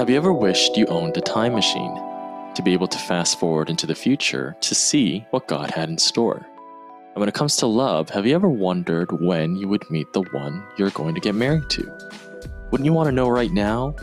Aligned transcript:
Have 0.00 0.08
you 0.08 0.16
ever 0.16 0.32
wished 0.32 0.78
you 0.78 0.86
owned 0.86 1.14
a 1.18 1.20
time 1.20 1.52
machine 1.52 1.94
to 2.54 2.62
be 2.64 2.72
able 2.72 2.88
to 2.88 2.96
fast 2.96 3.38
forward 3.38 3.68
into 3.68 3.86
the 3.86 3.94
future 3.94 4.56
to 4.62 4.74
see 4.74 5.26
what 5.28 5.46
God 5.46 5.70
had 5.70 5.90
in 5.90 5.98
store? 5.98 6.46
And 7.12 7.16
when 7.16 7.28
it 7.28 7.34
comes 7.34 7.56
to 7.56 7.66
love, 7.66 8.08
have 8.08 8.26
you 8.26 8.34
ever 8.34 8.48
wondered 8.48 9.12
when 9.20 9.56
you 9.56 9.68
would 9.68 9.84
meet 9.90 10.10
the 10.14 10.22
one 10.22 10.66
you're 10.78 10.88
going 10.88 11.14
to 11.14 11.20
get 11.20 11.34
married 11.34 11.68
to? 11.68 11.82
Wouldn't 12.70 12.86
you 12.86 12.94
want 12.94 13.08
to 13.08 13.12
know 13.12 13.28
right 13.28 13.52
now? 13.52 13.94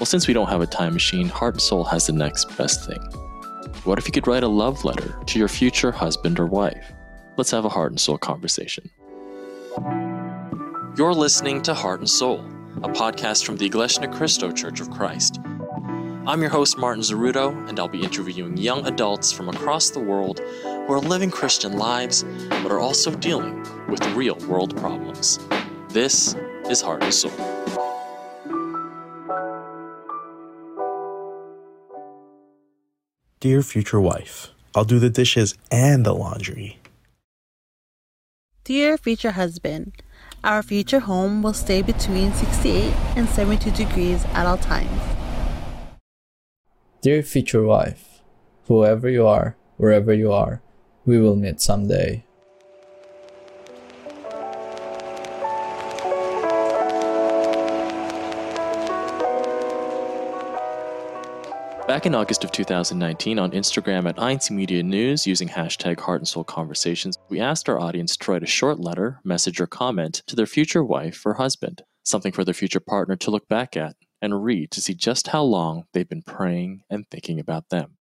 Well, 0.00 0.06
since 0.06 0.26
we 0.26 0.34
don't 0.34 0.48
have 0.48 0.60
a 0.60 0.66
time 0.66 0.92
machine, 0.92 1.28
Heart 1.28 1.54
and 1.54 1.62
Soul 1.62 1.84
has 1.84 2.08
the 2.08 2.14
next 2.14 2.56
best 2.58 2.84
thing. 2.84 3.00
What 3.84 3.96
if 3.96 4.06
you 4.06 4.12
could 4.12 4.26
write 4.26 4.42
a 4.42 4.48
love 4.48 4.84
letter 4.84 5.16
to 5.24 5.38
your 5.38 5.46
future 5.46 5.92
husband 5.92 6.40
or 6.40 6.46
wife? 6.46 6.92
Let's 7.36 7.52
have 7.52 7.64
a 7.64 7.68
Heart 7.68 7.92
and 7.92 8.00
Soul 8.00 8.18
conversation. 8.18 8.90
You're 10.96 11.14
listening 11.14 11.62
to 11.62 11.74
Heart 11.74 12.00
and 12.00 12.10
Soul 12.10 12.44
a 12.84 12.88
podcast 12.88 13.44
from 13.44 13.56
the 13.56 13.66
Iglesia 13.66 14.06
Ni 14.06 14.16
Cristo 14.16 14.52
Church 14.52 14.78
of 14.78 14.88
Christ. 14.88 15.40
I'm 16.28 16.40
your 16.40 16.50
host, 16.50 16.78
Martin 16.78 17.02
Zaruto, 17.02 17.68
and 17.68 17.80
I'll 17.80 17.88
be 17.88 18.04
interviewing 18.04 18.56
young 18.56 18.86
adults 18.86 19.32
from 19.32 19.48
across 19.48 19.90
the 19.90 19.98
world 19.98 20.38
who 20.62 20.92
are 20.92 21.00
living 21.00 21.28
Christian 21.28 21.76
lives 21.76 22.24
but 22.48 22.70
are 22.70 22.78
also 22.78 23.12
dealing 23.16 23.66
with 23.88 24.06
real 24.14 24.36
world 24.46 24.76
problems. 24.76 25.40
This 25.88 26.36
is 26.70 26.80
Heart 26.80 27.02
and 27.02 27.12
Soul. 27.12 27.32
Dear 33.40 33.62
future 33.64 34.00
wife, 34.00 34.50
I'll 34.76 34.84
do 34.84 35.00
the 35.00 35.10
dishes 35.10 35.56
and 35.72 36.06
the 36.06 36.12
laundry. 36.12 36.78
Dear 38.62 38.96
future 38.96 39.32
husband, 39.32 39.94
our 40.44 40.62
future 40.62 41.00
home 41.00 41.42
will 41.42 41.52
stay 41.52 41.82
between 41.82 42.32
68 42.32 42.94
and 43.16 43.28
72 43.28 43.70
degrees 43.72 44.24
at 44.34 44.46
all 44.46 44.58
times. 44.58 45.00
Dear 47.02 47.22
future 47.22 47.62
wife, 47.62 48.22
whoever 48.66 49.08
you 49.08 49.26
are, 49.26 49.56
wherever 49.76 50.12
you 50.12 50.32
are, 50.32 50.60
we 51.04 51.18
will 51.18 51.36
meet 51.36 51.60
someday. 51.60 52.24
Back 61.88 62.04
in 62.04 62.14
August 62.14 62.44
of 62.44 62.52
2019 62.52 63.38
on 63.38 63.52
Instagram 63.52 64.06
at 64.06 64.18
INC 64.18 64.50
Media 64.50 64.82
News 64.82 65.26
using 65.26 65.48
hashtag 65.48 65.98
Heart 65.98 66.20
and 66.20 66.28
Soul 66.28 66.44
Conversations, 66.44 67.16
we 67.30 67.40
asked 67.40 67.66
our 67.66 67.80
audience 67.80 68.14
to 68.14 68.30
write 68.30 68.42
a 68.42 68.46
short 68.46 68.78
letter, 68.78 69.20
message, 69.24 69.58
or 69.58 69.66
comment 69.66 70.22
to 70.26 70.36
their 70.36 70.44
future 70.44 70.84
wife 70.84 71.24
or 71.24 71.32
husband, 71.32 71.80
something 72.02 72.30
for 72.30 72.44
their 72.44 72.52
future 72.52 72.78
partner 72.78 73.16
to 73.16 73.30
look 73.30 73.48
back 73.48 73.74
at 73.74 73.96
and 74.20 74.44
read 74.44 74.70
to 74.72 74.82
see 74.82 74.92
just 74.92 75.28
how 75.28 75.42
long 75.42 75.84
they've 75.94 76.10
been 76.10 76.20
praying 76.20 76.82
and 76.90 77.06
thinking 77.10 77.40
about 77.40 77.70
them. 77.70 77.96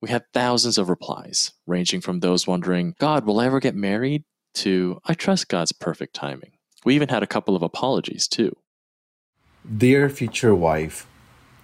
We 0.00 0.08
had 0.08 0.24
thousands 0.32 0.78
of 0.78 0.88
replies, 0.88 1.52
ranging 1.66 2.00
from 2.00 2.20
those 2.20 2.46
wondering, 2.46 2.94
God, 2.98 3.26
will 3.26 3.40
I 3.40 3.44
ever 3.44 3.60
get 3.60 3.74
married? 3.74 4.24
to 4.54 5.00
I 5.04 5.12
trust 5.12 5.48
God's 5.48 5.72
perfect 5.72 6.14
timing. 6.14 6.52
We 6.82 6.94
even 6.94 7.10
had 7.10 7.22
a 7.22 7.26
couple 7.26 7.54
of 7.54 7.62
apologies, 7.62 8.26
too. 8.26 8.56
Dear 9.76 10.08
future 10.08 10.54
wife, 10.54 11.06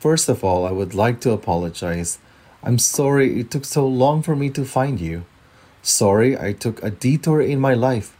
First 0.04 0.28
of 0.28 0.44
all, 0.44 0.66
I 0.66 0.70
would 0.70 0.92
like 0.92 1.20
to 1.20 1.32
apologize. 1.32 2.18
I'm 2.62 2.78
sorry 2.78 3.40
it 3.40 3.50
took 3.50 3.64
so 3.64 3.88
long 3.88 4.20
for 4.20 4.36
me 4.36 4.50
to 4.50 4.62
find 4.62 5.00
you. 5.00 5.24
Sorry 5.80 6.38
I 6.38 6.52
took 6.52 6.82
a 6.82 6.90
detour 6.90 7.40
in 7.40 7.58
my 7.58 7.72
life. 7.72 8.14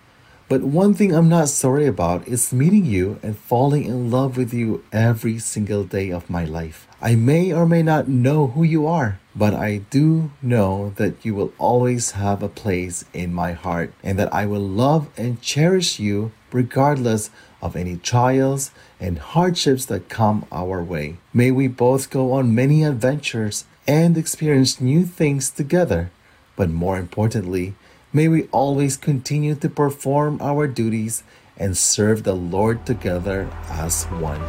But 0.48 0.62
one 0.62 0.94
thing 0.94 1.14
I'm 1.14 1.28
not 1.28 1.50
sorry 1.50 1.86
about 1.86 2.26
is 2.26 2.54
meeting 2.54 2.86
you 2.86 3.20
and 3.22 3.36
falling 3.36 3.84
in 3.84 4.10
love 4.10 4.38
with 4.38 4.54
you 4.54 4.82
every 4.92 5.38
single 5.38 5.84
day 5.84 6.08
of 6.08 6.30
my 6.30 6.46
life. 6.46 6.88
I 7.02 7.16
may 7.16 7.52
or 7.52 7.66
may 7.66 7.82
not 7.82 8.08
know 8.08 8.46
who 8.46 8.62
you 8.62 8.86
are, 8.86 9.20
but 9.36 9.52
I 9.52 9.84
do 9.90 10.30
know 10.40 10.94
that 10.96 11.22
you 11.22 11.34
will 11.34 11.52
always 11.58 12.12
have 12.12 12.42
a 12.42 12.48
place 12.48 13.04
in 13.12 13.34
my 13.34 13.52
heart 13.52 13.92
and 14.02 14.18
that 14.18 14.32
I 14.32 14.46
will 14.46 14.66
love 14.66 15.10
and 15.18 15.42
cherish 15.42 16.00
you 16.00 16.32
regardless 16.50 17.28
of 17.64 17.74
any 17.74 17.96
trials 17.96 18.70
and 19.00 19.18
hardships 19.18 19.86
that 19.86 20.10
come 20.10 20.44
our 20.52 20.82
way. 20.82 21.16
May 21.32 21.50
we 21.50 21.66
both 21.66 22.10
go 22.10 22.32
on 22.32 22.54
many 22.54 22.84
adventures 22.84 23.64
and 23.88 24.18
experience 24.18 24.82
new 24.82 25.04
things 25.04 25.50
together. 25.50 26.10
But 26.56 26.68
more 26.68 26.98
importantly, 26.98 27.74
may 28.12 28.28
we 28.28 28.44
always 28.52 28.98
continue 28.98 29.54
to 29.54 29.68
perform 29.70 30.38
our 30.42 30.68
duties 30.68 31.22
and 31.56 31.74
serve 31.74 32.24
the 32.24 32.34
Lord 32.34 32.84
together 32.84 33.48
as 33.70 34.04
one. 34.04 34.42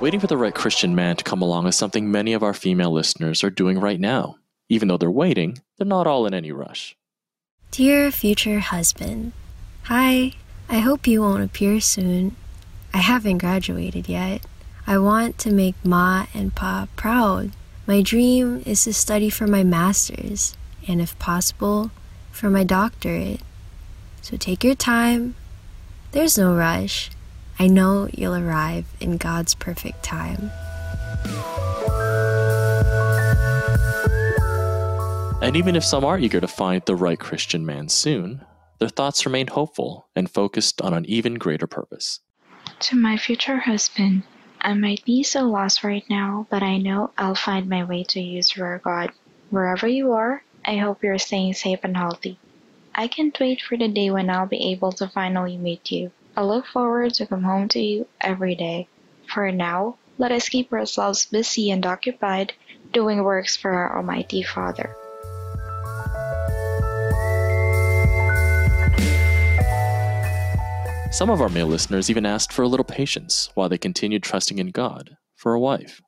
Waiting 0.00 0.18
for 0.18 0.26
the 0.26 0.36
right 0.36 0.54
Christian 0.54 0.94
man 0.94 1.16
to 1.16 1.24
come 1.24 1.42
along 1.42 1.68
is 1.68 1.76
something 1.76 2.10
many 2.10 2.32
of 2.32 2.42
our 2.42 2.54
female 2.54 2.90
listeners 2.90 3.44
are 3.44 3.50
doing 3.50 3.78
right 3.78 4.00
now. 4.00 4.36
Even 4.68 4.88
though 4.88 4.98
they're 4.98 5.10
waiting, 5.10 5.58
they're 5.76 5.86
not 5.86 6.06
all 6.06 6.26
in 6.26 6.34
any 6.34 6.50
rush. 6.50 6.96
Dear 7.70 8.10
future 8.10 8.58
husband, 8.58 9.32
Hi, 9.84 10.32
I 10.68 10.78
hope 10.78 11.06
you 11.06 11.20
won't 11.20 11.44
appear 11.44 11.80
soon. 11.80 12.34
I 12.92 12.98
haven't 12.98 13.38
graduated 13.38 14.08
yet. 14.08 14.42
I 14.86 14.98
want 14.98 15.38
to 15.38 15.52
make 15.52 15.76
Ma 15.84 16.26
and 16.34 16.54
Pa 16.54 16.88
proud. 16.96 17.52
My 17.86 18.02
dream 18.02 18.62
is 18.66 18.84
to 18.84 18.94
study 18.94 19.30
for 19.30 19.46
my 19.46 19.62
master's, 19.62 20.56
and 20.88 21.00
if 21.00 21.16
possible, 21.18 21.90
for 22.32 22.50
my 22.50 22.64
doctorate. 22.64 23.42
So 24.22 24.36
take 24.36 24.64
your 24.64 24.74
time. 24.74 25.36
There's 26.12 26.38
no 26.38 26.54
rush. 26.54 27.10
I 27.58 27.66
know 27.68 28.08
you'll 28.12 28.34
arrive 28.34 28.86
in 28.98 29.18
God's 29.18 29.54
perfect 29.54 30.02
time. 30.02 30.50
And 35.40 35.56
even 35.56 35.76
if 35.76 35.84
some 35.84 36.04
are 36.04 36.18
eager 36.18 36.40
to 36.40 36.48
find 36.48 36.82
the 36.84 36.96
right 36.96 37.18
Christian 37.18 37.64
man 37.64 37.88
soon, 37.88 38.44
their 38.80 38.88
thoughts 38.88 39.24
remain 39.24 39.46
hopeful 39.46 40.08
and 40.16 40.28
focused 40.28 40.82
on 40.82 40.92
an 40.92 41.06
even 41.06 41.34
greater 41.34 41.68
purpose. 41.68 42.20
To 42.80 42.96
my 42.96 43.16
future 43.16 43.58
husband, 43.58 44.24
I 44.60 44.74
might 44.74 45.04
be 45.04 45.22
so 45.22 45.42
lost 45.42 45.84
right 45.84 46.04
now, 46.10 46.48
but 46.50 46.64
I 46.64 46.78
know 46.78 47.12
I'll 47.16 47.36
find 47.36 47.68
my 47.68 47.84
way 47.84 48.02
to 48.08 48.20
you 48.20 48.42
through 48.42 48.80
God. 48.80 49.12
Wherever 49.50 49.86
you 49.86 50.12
are, 50.12 50.42
I 50.66 50.76
hope 50.76 51.04
you're 51.04 51.18
staying 51.18 51.54
safe 51.54 51.80
and 51.84 51.96
healthy. 51.96 52.38
I 52.94 53.06
can't 53.06 53.38
wait 53.38 53.62
for 53.62 53.78
the 53.78 53.86
day 53.86 54.10
when 54.10 54.28
I'll 54.30 54.46
be 54.46 54.72
able 54.72 54.90
to 54.92 55.08
finally 55.08 55.56
meet 55.56 55.92
you. 55.92 56.10
I 56.36 56.42
look 56.42 56.66
forward 56.66 57.14
to 57.14 57.26
come 57.26 57.44
home 57.44 57.68
to 57.68 57.80
you 57.80 58.08
every 58.20 58.56
day. 58.56 58.88
For 59.32 59.52
now, 59.52 59.98
let 60.18 60.32
us 60.32 60.48
keep 60.48 60.72
ourselves 60.72 61.26
busy 61.26 61.70
and 61.70 61.86
occupied 61.86 62.54
doing 62.92 63.22
works 63.22 63.56
for 63.56 63.70
our 63.70 63.98
Almighty 63.98 64.42
Father. 64.42 64.96
Some 71.10 71.30
of 71.30 71.40
our 71.40 71.48
male 71.48 71.66
listeners 71.66 72.10
even 72.10 72.26
asked 72.26 72.52
for 72.52 72.62
a 72.62 72.68
little 72.68 72.84
patience 72.84 73.48
while 73.54 73.68
they 73.68 73.78
continued 73.78 74.22
trusting 74.22 74.58
in 74.58 74.68
God 74.68 75.16
for 75.34 75.54
a 75.54 75.58
wife. 75.58 76.02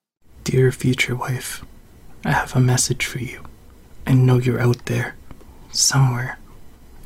Dear 0.44 0.70
future 0.72 1.16
wife, 1.16 1.64
I 2.24 2.32
have 2.32 2.54
a 2.54 2.60
message 2.60 3.06
for 3.06 3.18
you. 3.18 3.42
I 4.06 4.12
know 4.12 4.38
you're 4.38 4.60
out 4.60 4.84
there, 4.86 5.16
somewhere. 5.72 6.38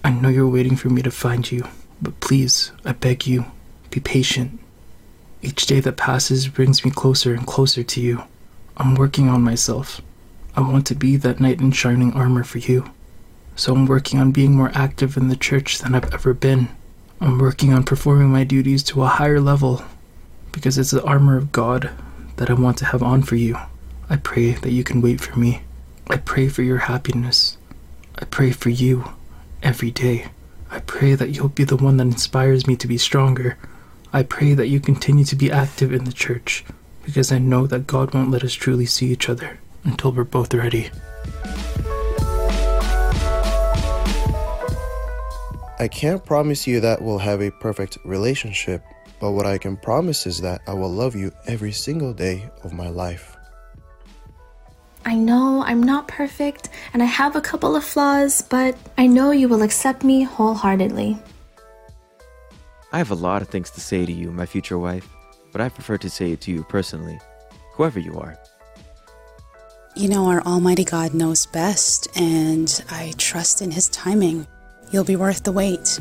I 0.03 0.11
know 0.11 0.29
you're 0.29 0.49
waiting 0.49 0.77
for 0.77 0.91
me 0.91 1.03
to 1.03 1.11
find 1.11 1.51
you, 1.51 1.69
but 2.03 2.19
please, 2.19 2.73
I 2.85 2.93
beg 2.93 3.29
you, 3.29 3.47
be 3.91 4.01
patient. 4.01 4.59
Each 5.41 5.65
day 5.65 5.79
that 5.81 5.97
passes 5.97 6.49
brings 6.49 6.85
me 6.85 6.91
closer 6.91 7.33
and 7.33 7.47
closer 7.47 7.85
to 7.85 8.01
you. 8.01 8.25
I'm 8.77 8.97
working 8.97 9.29
on 9.29 9.43
myself. 9.43 10.01
I 10.57 10.61
want 10.63 10.87
to 10.89 10.97
be 10.97 11.17
that 11.17 11.41
knight 11.41 11.61
in 11.61 11.71
shining 11.71 12.13
armor 12.13 12.43
for 12.43 12.59
you. 12.59 12.91
So 13.55 13.73
I'm 13.73 13.87
working 13.87 14.19
on 14.19 14.33
being 14.33 14.55
more 14.55 14.73
active 14.75 15.17
in 15.17 15.29
the 15.29 15.37
church 15.37 15.79
than 15.79 15.95
I've 15.95 16.13
ever 16.13 16.35
been. 16.35 16.69
I'm 17.21 17.39
working 17.39 17.73
on 17.73 17.85
performing 17.85 18.29
my 18.29 18.45
duties 18.45 18.83
to 18.85 19.03
a 19.03 19.07
higher 19.07 19.41
level 19.41 19.83
because 20.53 20.79
it's 20.79 20.91
the 20.91 21.03
armor 21.05 21.37
of 21.37 21.53
God 21.53 21.91
that 22.37 22.51
I 22.51 22.55
want 22.55 22.79
to 22.79 22.87
have 22.87 23.03
on 23.03 23.23
for 23.23 23.37
you. 23.37 23.57
I 24.11 24.17
pray 24.17 24.53
that 24.53 24.73
you 24.73 24.85
can 24.85 25.01
wait 25.01 25.21
for 25.21 25.39
me. 25.39 25.63
I 26.09 26.19
pray 26.19 26.49
for 26.49 26.63
your 26.63 26.79
happiness. 26.79 27.57
I 28.17 28.25
pray 28.25 28.51
for 28.51 28.71
you 28.71 29.05
every 29.63 29.91
day. 29.91 30.27
I 30.71 30.81
pray 30.81 31.15
that 31.15 31.31
you'll 31.31 31.49
be 31.49 31.65
the 31.65 31.77
one 31.77 31.97
that 31.97 32.07
inspires 32.07 32.67
me 32.67 32.77
to 32.77 32.89
be 32.89 32.99
stronger. 32.99 33.57
I 34.13 34.23
pray 34.23 34.55
that 34.55 34.69
you 34.69 34.81
continue 34.81 35.25
to 35.25 35.37
be 35.37 35.51
active 35.51 35.93
in 35.93 36.05
the 36.05 36.13
church 36.13 36.65
because 37.05 37.33
I 37.33 37.39
know 37.39 37.67
that 37.67 37.87
God 37.87 38.13
won't 38.13 38.31
let 38.31 38.45
us 38.45 38.53
truly 38.53 38.87
see 38.87 39.07
each 39.13 39.29
other 39.29 39.59
until 39.85 40.13
we're 40.13 40.25
both 40.25 40.53
ready. 40.53 40.91
I 45.81 45.89
can't 45.89 46.25
promise 46.25 46.69
you 46.69 46.79
that 46.81 47.03
we'll 47.03 47.19
have 47.19 47.43
a 47.43 47.51
perfect 47.51 47.99
relationship, 48.05 48.85
but 49.21 49.33
what 49.33 49.45
I 49.45 49.59
can 49.59 49.77
promise 49.77 50.25
is 50.25 50.41
that 50.41 50.61
I 50.69 50.73
will 50.73 50.91
love 50.91 51.17
you 51.17 51.33
every 51.47 51.73
single 51.73 52.13
day 52.13 52.49
of 52.63 52.73
my 52.73 52.89
life. 52.89 53.37
I 55.05 55.17
know 55.17 55.65
I'm 55.67 55.83
not 55.83 56.07
perfect 56.07 56.69
and 56.93 57.03
I 57.03 57.07
have 57.07 57.35
a 57.35 57.41
couple 57.41 57.75
of 57.75 57.85
flaws, 57.85 58.41
but 58.41 58.77
I 58.97 59.09
know 59.09 59.33
you 59.33 59.49
will 59.49 59.63
accept 59.63 60.05
me 60.05 60.23
wholeheartedly. 60.23 61.19
I 62.93 62.99
have 62.99 63.11
a 63.11 63.17
lot 63.17 63.43
of 63.43 63.49
things 63.49 63.71
to 63.71 63.81
say 63.81 64.07
to 64.07 64.13
you, 64.13 64.31
my 64.31 64.47
future 64.47 64.79
wife, 64.79 65.09
but 65.51 65.61
I 65.61 65.69
prefer 65.69 65.99
to 65.99 66.09
say 66.09 66.31
it 66.31 66.41
to 66.43 66.53
you 66.53 66.63
personally, 66.63 67.19
whoever 67.73 67.99
you 67.99 68.17
are. 68.19 68.39
You 69.97 70.09
know, 70.09 70.27
our 70.27 70.41
Almighty 70.43 70.85
God 70.85 71.15
knows 71.15 71.47
best, 71.47 72.09
and 72.17 72.85
I 72.91 73.13
trust 73.17 73.63
in 73.63 73.71
His 73.73 73.89
timing. 73.89 74.47
You'll 74.95 75.03
be 75.03 75.17
worth 75.17 75.43
the 75.43 75.51
wait. 75.51 75.99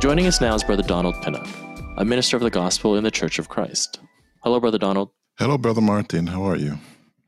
Joining 0.00 0.26
us 0.26 0.40
now 0.40 0.56
is 0.56 0.64
Brother 0.64 0.82
Donald 0.82 1.14
Pinnock, 1.22 1.46
a 1.96 2.04
minister 2.04 2.36
of 2.36 2.42
the 2.42 2.50
gospel 2.50 2.96
in 2.96 3.04
the 3.04 3.12
Church 3.12 3.38
of 3.38 3.48
Christ. 3.48 4.00
Hello, 4.42 4.58
Brother 4.58 4.78
Donald. 4.78 5.10
Hello, 5.38 5.56
Brother 5.56 5.80
Martin. 5.80 6.26
How 6.26 6.42
are 6.42 6.56
you? 6.56 6.76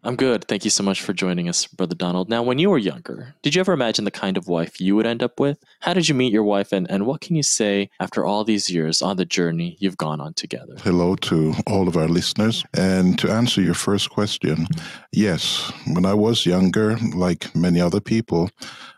I'm 0.03 0.17
good. 0.17 0.47
Thank 0.47 0.65
you 0.65 0.71
so 0.71 0.83
much 0.83 1.03
for 1.03 1.13
joining 1.13 1.47
us, 1.47 1.67
Brother 1.67 1.95
Donald. 1.95 2.31
Now, 2.31 2.43
when 2.43 2.59
you 2.59 2.71
were 2.71 2.79
younger, 2.79 3.35
did 3.43 3.55
you 3.55 3.61
ever 3.61 3.75
imagine 3.75 4.07
the 4.07 4.11
kind 4.11 4.39
of 4.39 4.49
wife 4.49 4.81
you 4.81 4.97
would 4.97 5.07
end 5.07 5.23
up 5.23 5.39
with? 5.39 5.59
How 5.81 5.93
did 5.93 6.09
you 6.09 6.15
meet 6.15 6.33
your 6.33 6.43
wife, 6.43 6.73
and, 6.73 6.91
and 6.91 7.05
what 7.05 7.21
can 7.21 7.37
you 7.37 7.43
say 7.43 7.91
after 8.01 8.25
all 8.25 8.43
these 8.43 8.71
years 8.71 9.03
on 9.03 9.19
the 9.19 9.27
journey 9.27 9.77
you've 9.79 9.99
gone 9.99 10.19
on 10.19 10.33
together? 10.33 10.75
Hello 10.83 11.17
to 11.17 11.55
all 11.67 11.87
of 11.87 11.99
our 11.99 12.09
listeners. 12.09 12.65
And 12.75 13.19
to 13.19 13.31
answer 13.31 13.61
your 13.61 13.75
first 13.75 14.09
question, 14.09 14.67
yes, 15.13 15.71
when 15.93 16.07
I 16.07 16.15
was 16.15 16.47
younger, 16.47 16.97
like 17.15 17.55
many 17.55 17.81
other 17.81 18.01
people, 18.01 18.49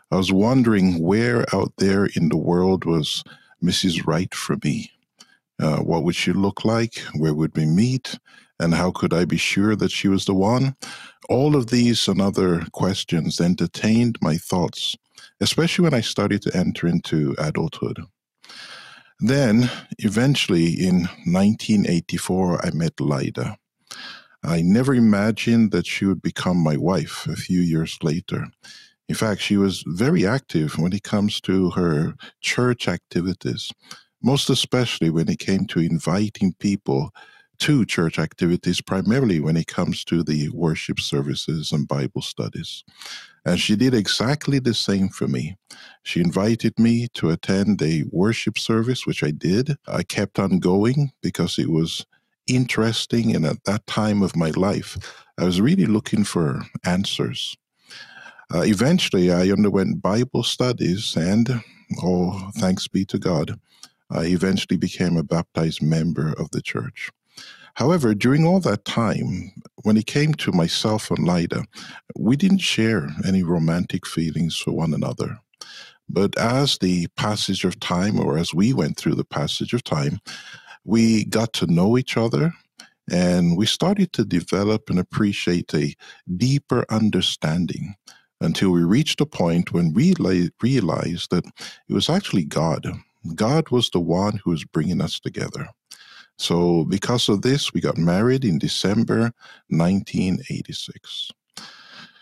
I 0.09 0.15
was 0.15 0.31
wondering 0.31 1.03
where 1.03 1.45
out 1.53 1.73
there 1.79 2.05
in 2.15 2.29
the 2.29 2.37
world 2.37 2.85
was 2.85 3.25
Mrs. 3.61 4.07
Right 4.07 4.33
for 4.33 4.55
me. 4.63 4.89
Uh, 5.59 5.79
what 5.79 6.03
would 6.03 6.15
she 6.15 6.31
look 6.31 6.63
like? 6.63 6.95
Where 7.15 7.33
would 7.33 7.55
we 7.57 7.65
meet? 7.65 8.17
And 8.63 8.73
how 8.73 8.91
could 8.91 9.13
I 9.13 9.25
be 9.25 9.35
sure 9.35 9.75
that 9.75 9.91
she 9.91 10.07
was 10.07 10.23
the 10.23 10.33
one? 10.33 10.77
All 11.27 11.53
of 11.57 11.67
these 11.67 12.07
and 12.07 12.21
other 12.21 12.65
questions 12.71 13.41
entertained 13.41 14.17
my 14.21 14.37
thoughts, 14.37 14.95
especially 15.41 15.83
when 15.83 15.93
I 15.93 15.99
started 15.99 16.41
to 16.43 16.55
enter 16.55 16.87
into 16.87 17.35
adulthood. 17.37 17.99
Then, 19.19 19.69
eventually, 19.99 20.69
in 20.69 21.09
1984, 21.25 22.65
I 22.65 22.71
met 22.71 23.01
Lida. 23.01 23.57
I 24.45 24.61
never 24.61 24.95
imagined 24.95 25.71
that 25.71 25.85
she 25.85 26.05
would 26.05 26.21
become 26.21 26.57
my 26.57 26.77
wife 26.77 27.27
a 27.27 27.35
few 27.35 27.59
years 27.59 27.97
later. 28.01 28.47
In 29.09 29.15
fact, 29.15 29.41
she 29.41 29.57
was 29.57 29.83
very 29.87 30.25
active 30.25 30.79
when 30.79 30.93
it 30.93 31.03
comes 31.03 31.41
to 31.41 31.71
her 31.71 32.13
church 32.39 32.87
activities, 32.87 33.73
most 34.21 34.49
especially 34.49 35.09
when 35.09 35.27
it 35.27 35.39
came 35.39 35.65
to 35.67 35.79
inviting 35.79 36.53
people 36.59 37.11
to 37.59 37.85
church 37.85 38.19
activities, 38.19 38.81
primarily 38.81 39.39
when 39.39 39.57
it 39.57 39.67
comes 39.67 40.03
to 40.05 40.23
the 40.23 40.49
worship 40.49 40.99
services 40.99 41.71
and 41.71 41.87
Bible 41.87 42.21
studies. 42.21 42.83
And 43.45 43.59
she 43.59 43.75
did 43.75 43.93
exactly 43.93 44.59
the 44.59 44.73
same 44.73 45.09
for 45.09 45.27
me. 45.27 45.57
She 46.03 46.21
invited 46.21 46.79
me 46.79 47.07
to 47.15 47.29
attend 47.29 47.81
a 47.81 48.03
worship 48.11 48.57
service, 48.57 49.05
which 49.05 49.23
I 49.23 49.31
did. 49.31 49.75
I 49.87 50.03
kept 50.03 50.39
on 50.39 50.59
going 50.59 51.11
because 51.21 51.59
it 51.59 51.69
was 51.69 52.05
interesting. 52.47 53.35
And 53.35 53.45
at 53.45 53.63
that 53.65 53.85
time 53.87 54.21
of 54.21 54.35
my 54.35 54.51
life, 54.51 54.97
I 55.37 55.43
was 55.43 55.61
really 55.61 55.85
looking 55.85 56.23
for 56.23 56.61
answers. 56.85 57.57
Uh, 58.53 58.61
eventually, 58.61 59.31
I 59.31 59.49
underwent 59.49 60.01
Bible 60.01 60.43
studies, 60.43 61.15
and 61.15 61.63
oh, 62.01 62.51
thanks 62.57 62.87
be 62.87 63.03
to 63.05 63.17
God, 63.17 63.59
I 64.11 64.25
eventually 64.25 64.77
became 64.77 65.17
a 65.17 65.23
baptized 65.23 65.81
member 65.81 66.33
of 66.37 66.51
the 66.51 66.61
church. 66.61 67.09
However, 67.75 68.13
during 68.13 68.45
all 68.45 68.59
that 68.61 68.85
time, 68.85 69.51
when 69.83 69.97
it 69.97 70.05
came 70.05 70.33
to 70.35 70.51
myself 70.51 71.09
and 71.09 71.27
Lida, 71.27 71.65
we 72.17 72.35
didn't 72.35 72.59
share 72.59 73.09
any 73.25 73.43
romantic 73.43 74.05
feelings 74.05 74.57
for 74.57 74.71
one 74.71 74.93
another. 74.93 75.39
But 76.09 76.37
as 76.37 76.77
the 76.77 77.07
passage 77.17 77.63
of 77.63 77.79
time, 77.79 78.19
or 78.19 78.37
as 78.37 78.53
we 78.53 78.73
went 78.73 78.97
through 78.97 79.15
the 79.15 79.25
passage 79.25 79.73
of 79.73 79.83
time, 79.83 80.19
we 80.85 81.25
got 81.25 81.53
to 81.53 81.67
know 81.67 81.97
each 81.97 82.17
other 82.17 82.53
and 83.11 83.57
we 83.57 83.65
started 83.65 84.13
to 84.13 84.25
develop 84.25 84.89
and 84.89 84.99
appreciate 84.99 85.73
a 85.73 85.95
deeper 86.37 86.85
understanding 86.89 87.95
until 88.41 88.71
we 88.71 88.83
reached 88.83 89.21
a 89.21 89.25
point 89.25 89.73
when 89.73 89.93
we 89.93 90.13
realized 90.61 91.31
that 91.31 91.45
it 91.45 91.93
was 91.93 92.09
actually 92.09 92.45
God. 92.45 92.87
God 93.35 93.69
was 93.69 93.89
the 93.89 93.99
one 93.99 94.39
who 94.43 94.51
was 94.51 94.65
bringing 94.65 95.01
us 95.01 95.19
together. 95.19 95.67
So, 96.37 96.85
because 96.85 97.29
of 97.29 97.41
this, 97.41 97.73
we 97.73 97.81
got 97.81 97.97
married 97.97 98.43
in 98.43 98.57
December 98.57 99.31
1986. 99.69 101.31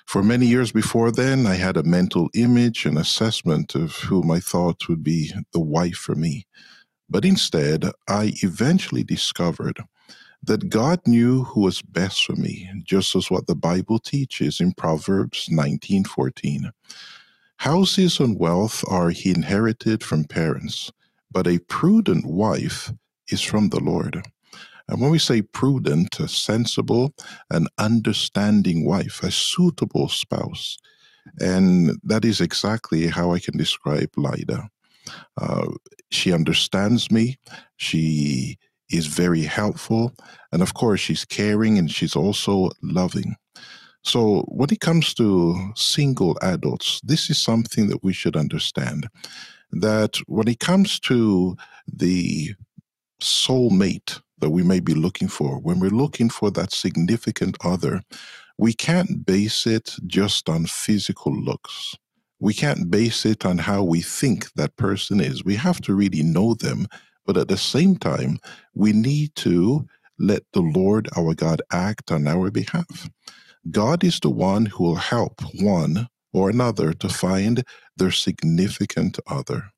For 0.06 0.22
many 0.22 0.46
years 0.46 0.72
before 0.74 1.12
then, 1.12 1.48
I 1.48 1.56
had 1.56 1.78
a 1.78 1.84
mental 1.84 2.30
image 2.34 2.86
and 2.86 2.98
assessment 2.98 3.76
of 3.76 3.96
whom 3.96 4.30
I 4.30 4.42
thought 4.42 4.90
would 4.90 5.04
be 5.04 5.34
the 5.54 5.62
wife 5.62 5.96
for 5.96 6.16
me. 6.16 6.46
But 7.10 7.24
instead, 7.24 7.86
I 8.10 8.34
eventually 8.44 9.04
discovered 9.04 9.82
that 10.44 10.70
God 10.70 11.00
knew 11.08 11.44
who 11.46 11.62
was 11.62 11.82
best 11.82 12.26
for 12.26 12.36
me, 12.36 12.70
just 12.84 13.16
as 13.16 13.32
what 13.32 13.48
the 13.48 13.56
Bible 13.56 14.00
teaches 14.00 14.60
in 14.60 14.74
Proverbs 14.74 15.48
19:14. 15.50 16.72
Houses 17.58 18.20
and 18.20 18.40
wealth 18.40 18.84
are 18.88 19.12
inherited 19.12 20.04
from 20.04 20.26
parents, 20.26 20.92
but 21.32 21.48
a 21.48 21.60
prudent 21.60 22.26
wife 22.26 22.92
is 23.30 23.42
from 23.42 23.70
the 23.70 23.80
Lord. 23.80 24.24
And 24.88 25.00
when 25.00 25.12
we 25.12 25.20
say 25.20 25.42
prudent, 25.42 26.20
a 26.20 26.28
sensible 26.28 27.14
and 27.50 27.70
understanding 27.78 28.86
wife, 28.86 29.24
a 29.24 29.32
suitable 29.32 30.10
spouse, 30.10 30.78
and 31.40 31.98
that 32.04 32.26
is 32.26 32.42
exactly 32.42 33.08
how 33.08 33.32
I 33.32 33.40
can 33.40 33.58
describe 33.58 34.10
Lida. 34.18 34.70
Uh, 35.38 35.68
she 36.10 36.34
understands 36.34 37.12
me. 37.12 37.38
She 37.78 38.58
is 38.90 39.08
very 39.08 39.44
helpful. 39.44 40.14
And 40.52 40.62
of 40.62 40.74
course, 40.74 41.00
she's 41.00 41.26
caring 41.26 41.78
and 41.78 41.90
she's 41.90 42.16
also 42.16 42.72
loving. 42.82 43.36
So, 44.04 44.42
when 44.48 44.70
it 44.72 44.80
comes 44.80 45.14
to 45.16 45.72
single 45.76 46.38
adults, 46.42 47.02
this 47.04 47.30
is 47.30 47.38
something 47.38 47.88
that 47.88 48.04
we 48.04 48.14
should 48.14 48.36
understand 48.36 49.08
that 49.72 50.18
when 50.28 50.48
it 50.48 50.60
comes 50.60 51.00
to 51.02 51.56
the 51.88 52.56
soulmate 53.22 54.22
that 54.40 54.50
we 54.50 54.64
may 54.64 54.80
be 54.80 54.94
looking 54.94 55.28
for, 55.28 55.60
when 55.60 55.80
we're 55.80 55.90
looking 55.90 56.30
for 56.30 56.52
that 56.52 56.72
significant 56.72 57.58
other, 57.64 58.02
we 58.58 58.74
can't 58.74 59.26
base 59.26 59.66
it 59.66 59.96
just 60.06 60.50
on 60.50 60.66
physical 60.66 61.34
looks. 61.34 61.96
We 62.40 62.54
can't 62.54 62.90
base 62.90 63.26
it 63.26 63.46
on 63.46 63.60
how 63.60 63.84
we 63.84 64.02
think 64.02 64.52
that 64.54 64.76
person 64.76 65.20
is. 65.20 65.46
We 65.46 65.56
have 65.56 65.80
to 65.82 65.94
really 65.94 66.24
know 66.24 66.56
them. 66.56 66.88
But 67.26 67.38
at 67.38 67.48
the 67.48 67.58
same 67.58 67.98
time, 67.98 68.40
we 68.74 68.94
need 68.94 69.36
to 69.38 69.88
let 70.18 70.44
the 70.54 70.62
Lord 70.62 71.08
our 71.16 71.34
God 71.36 71.62
act 71.72 72.12
on 72.12 72.28
our 72.28 72.50
behalf. 72.52 73.10
God 73.70 74.04
is 74.04 74.20
the 74.20 74.30
one 74.30 74.66
who 74.66 74.84
will 74.84 74.96
help 74.96 75.42
one 75.62 76.08
or 76.34 76.50
another 76.50 76.94
to 76.94 77.10
find 77.10 77.64
their 77.98 78.12
significant 78.12 79.20
other. 79.28 79.72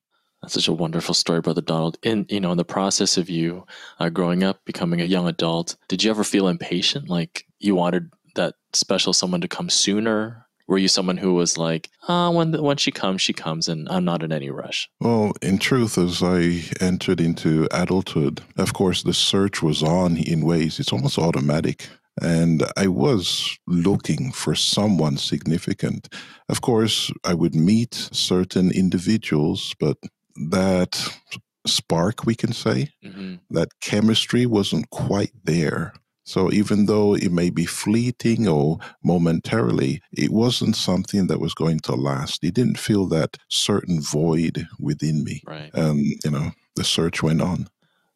That's 0.43 0.55
such 0.55 0.67
a 0.67 0.73
wonderful 0.73 1.15
story, 1.15 1.39
Brother 1.39 1.61
Donald. 1.61 1.97
In 2.03 2.25
you 2.29 2.41
know, 2.41 2.51
in 2.51 2.57
the 2.57 2.65
process 2.65 3.17
of 3.17 3.29
you 3.29 3.65
uh, 3.99 4.09
growing 4.09 4.43
up, 4.43 4.63
becoming 4.65 4.99
a 4.99 5.05
young 5.05 5.25
adult, 5.27 5.77
did 5.87 6.03
you 6.03 6.11
ever 6.11 6.25
feel 6.25 6.49
impatient, 6.49 7.09
like 7.09 7.45
you 7.59 7.75
wanted 7.75 8.11
that 8.35 8.55
special 8.73 9.13
someone 9.13 9.39
to 9.41 9.47
come 9.47 9.69
sooner? 9.69 10.45
Were 10.67 10.77
you 10.77 10.89
someone 10.89 11.15
who 11.15 11.33
was 11.33 11.57
like, 11.57 11.89
"Ah, 12.09 12.27
oh, 12.27 12.31
when 12.31 12.51
the, 12.51 12.61
when 12.61 12.75
she 12.75 12.91
comes, 12.91 13.21
she 13.21 13.31
comes, 13.31 13.69
and 13.69 13.87
I'm 13.87 14.03
not 14.03 14.21
in 14.21 14.33
any 14.33 14.49
rush"? 14.49 14.89
Well, 14.99 15.31
in 15.41 15.59
truth, 15.59 15.97
as 15.97 16.21
I 16.21 16.63
entered 16.81 17.21
into 17.21 17.69
adulthood, 17.71 18.41
of 18.57 18.73
course, 18.73 19.03
the 19.03 19.13
search 19.13 19.63
was 19.63 19.81
on 19.81 20.17
in 20.17 20.45
ways 20.45 20.77
it's 20.77 20.91
almost 20.91 21.17
automatic. 21.17 21.87
And 22.21 22.63
I 22.77 22.87
was 22.87 23.57
looking 23.65 24.31
for 24.31 24.55
someone 24.55 25.17
significant. 25.17 26.09
Of 26.47 26.61
course, 26.61 27.11
I 27.23 27.33
would 27.33 27.55
meet 27.55 27.95
certain 28.11 28.71
individuals, 28.71 29.73
but 29.79 29.97
that 30.35 31.17
spark, 31.65 32.25
we 32.25 32.35
can 32.35 32.53
say, 32.53 32.89
mm-hmm. 33.03 33.35
that 33.51 33.79
chemistry 33.81 34.45
wasn't 34.45 34.89
quite 34.89 35.31
there. 35.43 35.93
So 36.25 36.51
even 36.51 36.85
though 36.85 37.15
it 37.15 37.31
may 37.31 37.49
be 37.49 37.65
fleeting 37.65 38.47
or 38.47 38.79
momentarily, 39.03 40.01
it 40.13 40.31
wasn't 40.31 40.75
something 40.75 41.27
that 41.27 41.41
was 41.41 41.53
going 41.53 41.79
to 41.81 41.95
last. 41.95 42.43
It 42.43 42.53
didn't 42.53 42.79
feel 42.79 43.07
that 43.07 43.37
certain 43.49 44.01
void 44.01 44.67
within 44.79 45.23
me. 45.23 45.41
Right. 45.45 45.69
And, 45.73 46.05
you 46.23 46.31
know, 46.31 46.51
the 46.75 46.83
search 46.83 47.21
went 47.21 47.41
on. 47.41 47.67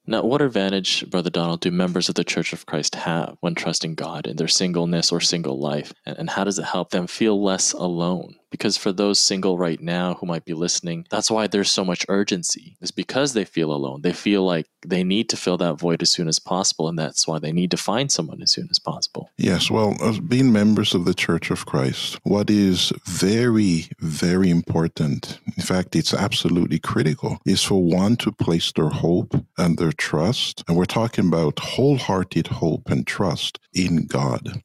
Now, 0.09 0.24
what 0.24 0.41
advantage, 0.41 1.09
Brother 1.09 1.29
Donald, 1.29 1.59
do 1.59 1.69
members 1.69 2.07
of 2.07 2.15
the 2.15 2.24
Church 2.24 2.53
of 2.53 2.65
Christ 2.65 2.95
have 2.95 3.36
when 3.41 3.55
trusting 3.55 3.95
God 3.95 4.25
in 4.25 4.38
their 4.38 4.47
singleness 4.47 5.12
or 5.12 5.19
single 5.19 5.59
life? 5.59 5.93
And, 6.05 6.17
and 6.17 6.29
how 6.29 6.45
does 6.45 6.57
it 6.57 6.63
help 6.63 6.91
them 6.91 7.07
feel 7.07 7.43
less 7.43 7.74
alone 7.74 8.36
Because 8.50 8.77
for 8.77 8.92
those 8.92 9.20
single 9.20 9.58
right 9.58 9.82
now 9.82 10.16
who 10.16 10.25
might 10.25 10.46
be 10.46 10.54
listening, 10.54 11.06
that's 11.10 11.30
why 11.30 11.48
there's 11.48 11.72
so 11.72 11.84
much 11.84 12.06
urgency, 12.08 12.77
is 12.82 12.92
because 12.92 13.34
they 13.34 13.46
feel 13.46 13.72
alone. 13.72 14.01
They 14.01 14.13
feel 14.13 14.46
like 14.46 14.68
they 14.86 15.04
need 15.04 15.30
to 15.30 15.38
fill 15.38 15.58
that 15.58 15.80
void 15.80 16.01
as 16.01 16.12
soon 16.12 16.27
as 16.27 16.39
possible, 16.39 16.88
and 16.88 16.98
that's 16.98 17.27
why 17.27 17.39
they 17.39 17.51
need 17.51 17.72
to 17.72 17.77
find 17.77 18.12
someone 18.12 18.42
as 18.42 18.51
soon 18.51 18.68
as 18.72 18.80
possible. 18.80 19.30
Yes, 19.38 19.70
well, 19.70 19.96
as 20.01 20.20
being 20.20 20.51
members 20.54 20.94
of 20.94 21.06
the 21.06 21.13
Church 21.13 21.51
of 21.51 21.66
Christ, 21.66 22.20
what 22.24 22.50
is 22.50 22.94
very, 23.06 23.88
very 24.00 24.50
important, 24.50 25.39
in 25.58 25.63
fact, 25.63 25.96
it's 25.96 26.13
absolutely 26.13 26.80
critical, 26.80 27.39
is 27.46 27.63
for 27.63 27.84
one 27.84 28.16
to 28.18 28.32
place 28.32 28.72
their 28.72 28.89
hope 28.89 29.36
and 29.58 29.77
their 29.77 29.92
trust. 29.92 30.63
And 30.68 30.77
we're 30.77 30.86
talking 30.86 31.27
about 31.27 31.60
wholehearted 31.60 32.48
hope 32.48 32.89
and 32.89 33.06
trust 33.06 33.60
in 33.74 34.06
God 34.06 34.62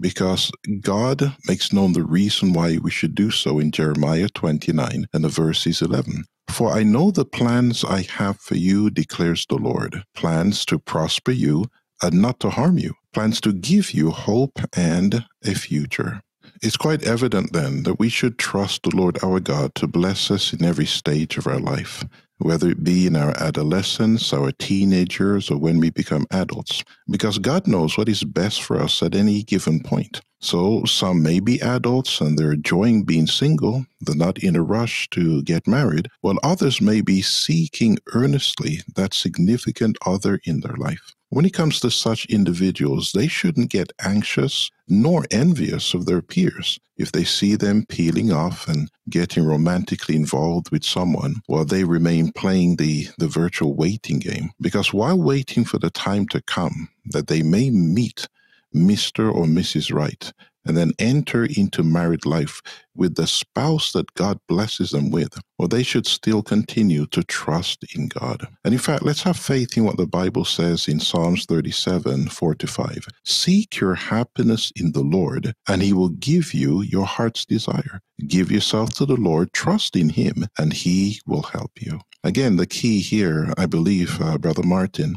because 0.00 0.50
God 0.80 1.36
makes 1.46 1.72
known 1.72 1.92
the 1.92 2.02
reason 2.02 2.52
why 2.52 2.78
we 2.78 2.90
should 2.90 3.14
do 3.14 3.30
so 3.30 3.58
in 3.58 3.70
Jeremiah 3.70 4.28
29 4.28 5.06
and 5.12 5.24
the 5.24 5.28
verses 5.28 5.82
11. 5.82 6.24
For 6.48 6.72
I 6.72 6.82
know 6.82 7.10
the 7.10 7.24
plans 7.24 7.84
I 7.84 8.02
have 8.02 8.40
for 8.40 8.56
you, 8.56 8.90
declares 8.90 9.46
the 9.46 9.56
Lord 9.56 10.02
plans 10.14 10.64
to 10.66 10.78
prosper 10.78 11.30
you 11.30 11.66
and 12.02 12.20
not 12.20 12.40
to 12.40 12.50
harm 12.50 12.78
you, 12.78 12.94
plans 13.12 13.40
to 13.42 13.52
give 13.52 13.92
you 13.92 14.10
hope 14.10 14.58
and 14.76 15.24
a 15.44 15.54
future. 15.54 16.22
It's 16.62 16.76
quite 16.76 17.04
evident 17.04 17.52
then 17.52 17.84
that 17.84 17.98
we 17.98 18.08
should 18.08 18.38
trust 18.38 18.82
the 18.82 18.94
Lord 18.94 19.22
our 19.22 19.40
God 19.40 19.74
to 19.76 19.86
bless 19.86 20.30
us 20.30 20.52
in 20.52 20.64
every 20.64 20.86
stage 20.86 21.38
of 21.38 21.46
our 21.46 21.60
life 21.60 22.04
whether 22.40 22.70
it 22.70 22.82
be 22.82 23.06
in 23.06 23.16
our 23.16 23.34
adolescence, 23.40 24.32
our 24.32 24.50
teenagers, 24.52 25.50
or 25.50 25.58
when 25.58 25.78
we 25.78 25.90
become 25.90 26.26
adults, 26.30 26.82
because 27.08 27.38
God 27.38 27.66
knows 27.66 27.96
what 27.96 28.08
is 28.08 28.24
best 28.24 28.62
for 28.62 28.80
us 28.80 29.02
at 29.02 29.14
any 29.14 29.42
given 29.42 29.80
point. 29.82 30.20
So 30.40 30.84
some 30.86 31.22
may 31.22 31.38
be 31.38 31.60
adults 31.60 32.20
and 32.20 32.38
they're 32.38 32.52
enjoying 32.52 33.04
being 33.04 33.26
single, 33.26 33.84
they're 34.00 34.16
not 34.16 34.38
in 34.38 34.56
a 34.56 34.62
rush 34.62 35.08
to 35.10 35.42
get 35.42 35.66
married, 35.66 36.08
while 36.22 36.38
others 36.42 36.80
may 36.80 37.02
be 37.02 37.20
seeking 37.20 37.98
earnestly 38.14 38.80
that 38.96 39.12
significant 39.12 39.98
other 40.06 40.40
in 40.44 40.60
their 40.60 40.76
life. 40.76 41.14
When 41.32 41.44
it 41.44 41.52
comes 41.54 41.78
to 41.80 41.92
such 41.92 42.26
individuals, 42.26 43.12
they 43.12 43.28
shouldn't 43.28 43.70
get 43.70 43.92
anxious 44.04 44.68
nor 44.88 45.26
envious 45.30 45.94
of 45.94 46.04
their 46.04 46.22
peers 46.22 46.80
if 46.96 47.12
they 47.12 47.22
see 47.22 47.54
them 47.54 47.86
peeling 47.88 48.32
off 48.32 48.66
and 48.66 48.90
getting 49.08 49.44
romantically 49.44 50.16
involved 50.16 50.72
with 50.72 50.82
someone 50.82 51.36
while 51.46 51.64
they 51.64 51.84
remain 51.84 52.32
playing 52.32 52.76
the, 52.76 53.06
the 53.18 53.28
virtual 53.28 53.76
waiting 53.76 54.18
game. 54.18 54.50
Because 54.60 54.92
while 54.92 55.22
waiting 55.22 55.64
for 55.64 55.78
the 55.78 55.90
time 55.90 56.26
to 56.28 56.42
come 56.42 56.88
that 57.06 57.28
they 57.28 57.44
may 57.44 57.70
meet 57.70 58.26
Mr. 58.74 59.32
or 59.32 59.44
Mrs. 59.44 59.94
Right, 59.94 60.32
and 60.66 60.76
then 60.76 60.92
enter 60.98 61.44
into 61.44 61.82
married 61.82 62.26
life 62.26 62.60
with 62.94 63.14
the 63.14 63.26
spouse 63.26 63.92
that 63.92 64.12
God 64.14 64.38
blesses 64.48 64.90
them 64.90 65.10
with, 65.10 65.38
or 65.58 65.68
they 65.68 65.82
should 65.82 66.06
still 66.06 66.42
continue 66.42 67.06
to 67.06 67.22
trust 67.22 67.84
in 67.94 68.08
God. 68.08 68.46
And 68.64 68.74
in 68.74 68.80
fact, 68.80 69.02
let's 69.02 69.22
have 69.22 69.38
faith 69.38 69.76
in 69.76 69.84
what 69.84 69.96
the 69.96 70.06
Bible 70.06 70.44
says 70.44 70.88
in 70.88 71.00
Psalms 71.00 71.46
37 71.46 72.28
4 72.28 72.54
to 72.56 72.66
5. 72.66 73.06
Seek 73.24 73.80
your 73.80 73.94
happiness 73.94 74.72
in 74.76 74.92
the 74.92 75.02
Lord, 75.02 75.54
and 75.68 75.82
he 75.82 75.92
will 75.92 76.10
give 76.10 76.52
you 76.52 76.82
your 76.82 77.06
heart's 77.06 77.46
desire. 77.46 78.00
Give 78.26 78.50
yourself 78.50 78.90
to 78.94 79.06
the 79.06 79.16
Lord, 79.16 79.52
trust 79.52 79.96
in 79.96 80.10
him, 80.10 80.46
and 80.58 80.72
he 80.72 81.20
will 81.26 81.42
help 81.42 81.72
you. 81.80 82.00
Again, 82.22 82.56
the 82.56 82.66
key 82.66 83.00
here, 83.00 83.52
I 83.56 83.64
believe, 83.64 84.20
uh, 84.20 84.36
Brother 84.36 84.62
Martin, 84.62 85.16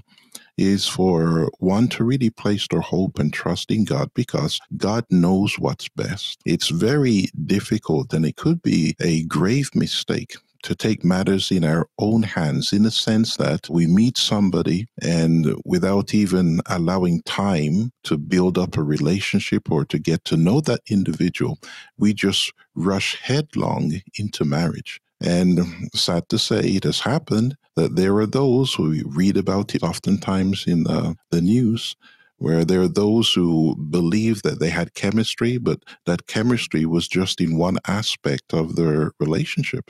is 0.57 0.88
for 0.88 1.50
one 1.60 1.88
to 1.89 2.03
really 2.03 2.29
place 2.29 2.67
their 2.67 2.81
hope 2.81 3.19
and 3.19 3.33
trust 3.33 3.72
in 3.72 3.86
God 3.86 4.12
because 4.13 4.60
God 4.77 5.05
knows 5.10 5.57
what's 5.57 5.89
best. 5.89 6.39
It's 6.45 6.69
very 6.69 7.29
difficult 7.45 8.13
and 8.13 8.25
it 8.25 8.38
could 8.38 8.62
be 8.62 8.95
a 9.01 9.24
grave 9.24 9.69
mistake 9.74 10.36
to 10.63 10.74
take 10.74 11.03
matters 11.03 11.51
in 11.51 11.63
our 11.63 11.88
own 12.00 12.24
hands 12.24 12.72
in 12.74 12.83
the 12.83 12.91
sense 12.91 13.36
that 13.36 13.69
we 13.69 13.86
meet 13.86 14.17
somebody 14.17 14.88
and 15.01 15.53
without 15.65 16.13
even 16.13 16.62
allowing 16.67 17.22
time 17.24 17.91
to 18.03 18.17
build 18.17 18.57
up 18.57 18.77
a 18.77 18.83
relationship 18.83 19.69
or 19.69 19.86
to 19.86 20.00
get 20.00 20.24
to 20.25 20.38
know 20.38 20.62
that 20.62 20.79
individual, 20.89 21.60
we 21.98 22.13
just 22.13 22.53
rush 22.75 23.22
headlong 23.22 24.01
into 24.17 24.45
marriage. 24.45 25.01
And 25.22 25.60
um, 25.60 25.89
sad 25.93 26.27
to 26.29 26.39
say, 26.39 26.60
it 26.60 26.83
has 26.86 27.00
happened 27.00 27.55
that 27.75 27.96
there 27.96 28.15
are 28.18 28.27
those 28.27 28.74
who 28.74 29.01
read 29.06 29.38
about 29.38 29.75
it 29.75 29.84
oftentimes 29.84 30.65
in 30.68 30.84
the, 30.84 31.15
the 31.32 31.42
news 31.42 31.96
where 32.38 32.65
there 32.65 32.82
are 32.82 32.89
those 32.89 33.32
who 33.32 33.75
believe 33.89 34.42
that 34.42 34.60
they 34.60 34.70
had 34.70 34.96
chemistry, 34.96 35.58
but 35.58 35.84
that 36.06 36.27
chemistry 36.27 36.86
was 36.86 37.08
just 37.08 37.39
in 37.39 37.58
one 37.58 37.77
aspect 37.88 38.53
of 38.53 38.75
their 38.75 39.12
relationship. 39.20 39.89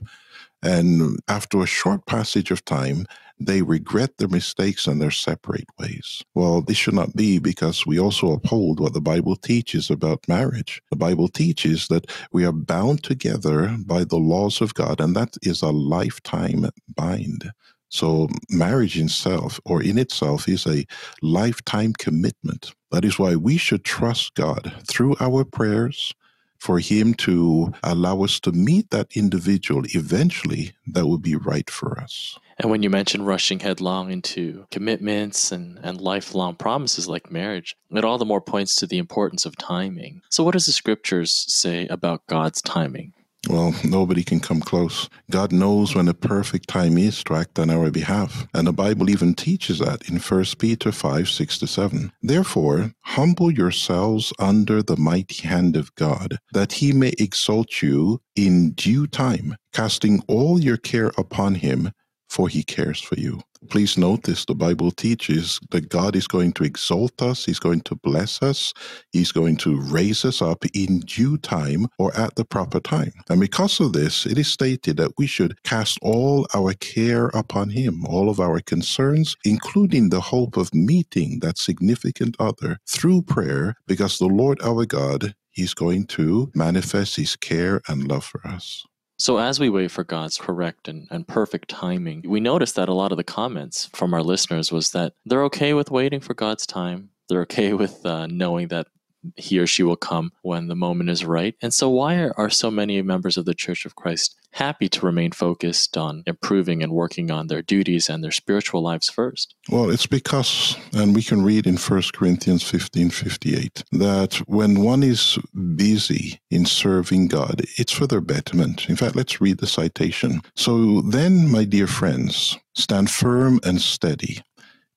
And 0.61 1.19
after 1.27 1.61
a 1.61 1.65
short 1.65 2.05
passage 2.05 2.51
of 2.51 2.63
time, 2.63 3.07
they 3.39 3.61
regret 3.61 4.17
their 4.17 4.27
mistakes 4.27 4.87
and 4.87 5.01
their 5.01 5.11
separate 5.11 5.65
ways. 5.79 6.21
Well, 6.35 6.61
this 6.61 6.77
should 6.77 6.93
not 6.93 7.15
be 7.15 7.39
because 7.39 7.85
we 7.85 7.99
also 7.99 8.31
uphold 8.31 8.79
what 8.79 8.93
the 8.93 9.01
Bible 9.01 9.35
teaches 9.35 9.89
about 9.89 10.27
marriage. 10.27 10.81
The 10.91 10.97
Bible 10.97 11.27
teaches 11.27 11.87
that 11.87 12.11
we 12.31 12.45
are 12.45 12.53
bound 12.53 13.03
together 13.03 13.75
by 13.85 14.03
the 14.03 14.17
laws 14.17 14.61
of 14.61 14.75
God, 14.75 15.01
and 15.01 15.15
that 15.15 15.35
is 15.41 15.61
a 15.61 15.71
lifetime 15.71 16.69
bind. 16.95 17.51
So, 17.93 18.27
marriage 18.49 18.97
itself 18.97 19.59
or 19.65 19.83
in 19.83 19.99
itself 19.99 20.49
is 20.49 20.65
a 20.65 20.83
lifetime 21.21 21.93
commitment. 21.93 22.73
That 22.89 23.05
is 23.05 23.19
why 23.19 23.35
we 23.35 23.57
should 23.57 23.83
trust 23.83 24.33
God 24.33 24.73
through 24.87 25.15
our 25.19 25.45
prayers, 25.45 26.11
for 26.57 26.79
Him 26.79 27.13
to 27.25 27.71
allow 27.83 28.23
us 28.23 28.39
to 28.39 28.51
meet 28.51 28.89
that 28.89 29.15
individual 29.15 29.83
eventually 29.93 30.71
that 30.87 31.05
will 31.05 31.19
be 31.19 31.35
right 31.35 31.69
for 31.69 31.99
us. 31.99 32.39
And 32.57 32.71
when 32.71 32.81
you 32.81 32.89
mention 32.89 33.25
rushing 33.25 33.59
headlong 33.59 34.09
into 34.09 34.65
commitments 34.71 35.51
and, 35.51 35.79
and 35.83 36.01
lifelong 36.01 36.55
promises 36.55 37.07
like 37.07 37.29
marriage, 37.29 37.75
it 37.91 38.03
all 38.03 38.17
the 38.17 38.25
more 38.25 38.41
points 38.41 38.75
to 38.77 38.87
the 38.87 38.97
importance 38.97 39.45
of 39.45 39.55
timing. 39.57 40.23
So, 40.31 40.43
what 40.43 40.53
does 40.53 40.65
the 40.65 40.71
scriptures 40.71 41.45
say 41.47 41.85
about 41.89 42.25
God's 42.25 42.59
timing? 42.63 43.13
Well, 43.49 43.75
nobody 43.83 44.23
can 44.23 44.39
come 44.39 44.61
close. 44.61 45.09
God 45.29 45.51
knows 45.51 45.95
when 45.95 46.05
the 46.05 46.13
perfect 46.13 46.69
time 46.69 46.97
is 46.97 47.23
to 47.25 47.35
act 47.35 47.59
on 47.59 47.69
our 47.69 47.91
behalf. 47.91 48.47
And 48.53 48.67
the 48.67 48.73
Bible 48.73 49.09
even 49.09 49.33
teaches 49.33 49.79
that 49.79 50.07
in 50.09 50.17
1 50.19 50.45
Peter 50.59 50.91
5 50.93 51.29
6 51.29 51.59
to 51.59 51.67
7. 51.67 52.11
Therefore, 52.21 52.93
humble 53.01 53.51
yourselves 53.51 54.31
under 54.39 54.81
the 54.81 54.95
mighty 54.95 55.45
hand 55.45 55.75
of 55.75 55.93
God, 55.95 56.39
that 56.53 56.73
he 56.73 56.93
may 56.93 57.13
exalt 57.19 57.81
you 57.81 58.21
in 58.35 58.71
due 58.71 59.07
time, 59.07 59.57
casting 59.73 60.23
all 60.27 60.59
your 60.59 60.77
care 60.77 61.11
upon 61.17 61.55
him 61.55 61.91
for 62.33 62.49
he 62.49 62.63
cares 62.63 62.99
for 62.99 63.15
you. 63.15 63.41
Please 63.69 63.95
this 64.23 64.45
the 64.45 64.55
Bible 64.55 64.91
teaches 64.91 65.59
that 65.71 65.89
God 65.89 66.15
is 66.15 66.27
going 66.27 66.51
to 66.53 66.63
exalt 66.63 67.21
us, 67.21 67.45
He's 67.45 67.59
going 67.59 67.81
to 67.81 67.95
bless 67.95 68.41
us, 68.41 68.73
He's 69.11 69.31
going 69.31 69.55
to 69.57 69.79
raise 69.81 70.25
us 70.25 70.41
up 70.41 70.65
in 70.73 70.99
due 71.01 71.37
time 71.37 71.87
or 71.97 72.15
at 72.17 72.35
the 72.35 72.43
proper 72.43 72.79
time. 72.79 73.13
And 73.29 73.39
because 73.39 73.79
of 73.79 73.93
this, 73.93 74.25
it 74.25 74.37
is 74.37 74.47
stated 74.47 74.97
that 74.97 75.11
we 75.17 75.27
should 75.27 75.61
cast 75.63 75.99
all 76.01 76.47
our 76.53 76.73
care 76.73 77.27
upon 77.27 77.69
Him, 77.69 78.05
all 78.05 78.29
of 78.29 78.39
our 78.39 78.59
concerns, 78.59 79.35
including 79.45 80.09
the 80.09 80.21
hope 80.21 80.57
of 80.57 80.73
meeting 80.73 81.39
that 81.39 81.57
significant 81.57 82.35
other 82.39 82.79
through 82.87 83.21
prayer, 83.21 83.75
because 83.87 84.17
the 84.17 84.25
Lord 84.25 84.59
our 84.61 84.85
God, 84.85 85.35
He's 85.51 85.73
going 85.73 86.07
to 86.07 86.51
manifest 86.55 87.15
His 87.15 87.35
care 87.35 87.81
and 87.87 88.07
love 88.07 88.25
for 88.25 88.45
us. 88.45 88.85
So, 89.23 89.37
as 89.37 89.57
we 89.57 89.69
wait 89.69 89.89
for 89.89 90.03
God's 90.03 90.37
correct 90.37 90.89
and, 90.89 91.07
and 91.09 91.25
perfect 91.25 91.69
timing, 91.69 92.23
we 92.27 92.41
noticed 92.41 92.75
that 92.75 92.89
a 92.89 92.93
lot 92.93 93.13
of 93.13 93.17
the 93.17 93.23
comments 93.23 93.89
from 93.93 94.13
our 94.13 94.21
listeners 94.21 94.69
was 94.69 94.91
that 94.91 95.13
they're 95.25 95.45
okay 95.45 95.73
with 95.73 95.89
waiting 95.89 96.19
for 96.19 96.33
God's 96.33 96.67
time. 96.67 97.09
They're 97.29 97.43
okay 97.43 97.71
with 97.83 98.05
uh, 98.05 98.27
knowing 98.27 98.67
that 98.67 98.87
he 99.35 99.59
or 99.59 99.67
she 99.67 99.83
will 99.83 99.95
come 99.95 100.31
when 100.41 100.67
the 100.67 100.75
moment 100.75 101.09
is 101.09 101.25
right. 101.25 101.55
And 101.61 101.73
so, 101.73 101.89
why 101.89 102.15
are, 102.15 102.33
are 102.37 102.49
so 102.49 102.69
many 102.69 103.01
members 103.01 103.37
of 103.37 103.45
the 103.45 103.53
Church 103.53 103.85
of 103.85 103.95
Christ 103.95 104.35
happy 104.51 104.87
to 104.87 105.05
remain 105.05 105.31
focused 105.31 105.97
on 105.97 106.23
improving 106.27 106.83
and 106.83 106.91
working 106.91 107.31
on 107.31 107.47
their 107.47 107.61
duties 107.61 108.09
and 108.09 108.23
their 108.23 108.31
spiritual 108.31 108.81
lives 108.81 109.09
first? 109.09 109.55
Well, 109.69 109.89
it's 109.89 110.05
because, 110.05 110.77
and 110.93 111.15
we 111.15 111.23
can 111.23 111.43
read 111.43 111.65
in 111.65 111.77
1 111.77 112.01
Corinthians 112.13 112.63
15 112.63 113.09
58, 113.09 113.83
that 113.93 114.35
when 114.47 114.81
one 114.81 115.03
is 115.03 115.37
busy 115.75 116.39
in 116.49 116.65
serving 116.65 117.27
God, 117.27 117.61
it's 117.77 117.91
for 117.91 118.07
their 118.07 118.21
betterment. 118.21 118.89
In 118.89 118.95
fact, 118.95 119.15
let's 119.15 119.41
read 119.41 119.57
the 119.57 119.67
citation. 119.67 120.41
So 120.55 121.01
then, 121.01 121.49
my 121.49 121.63
dear 121.63 121.87
friends, 121.87 122.57
stand 122.73 123.09
firm 123.09 123.59
and 123.63 123.81
steady. 123.81 124.41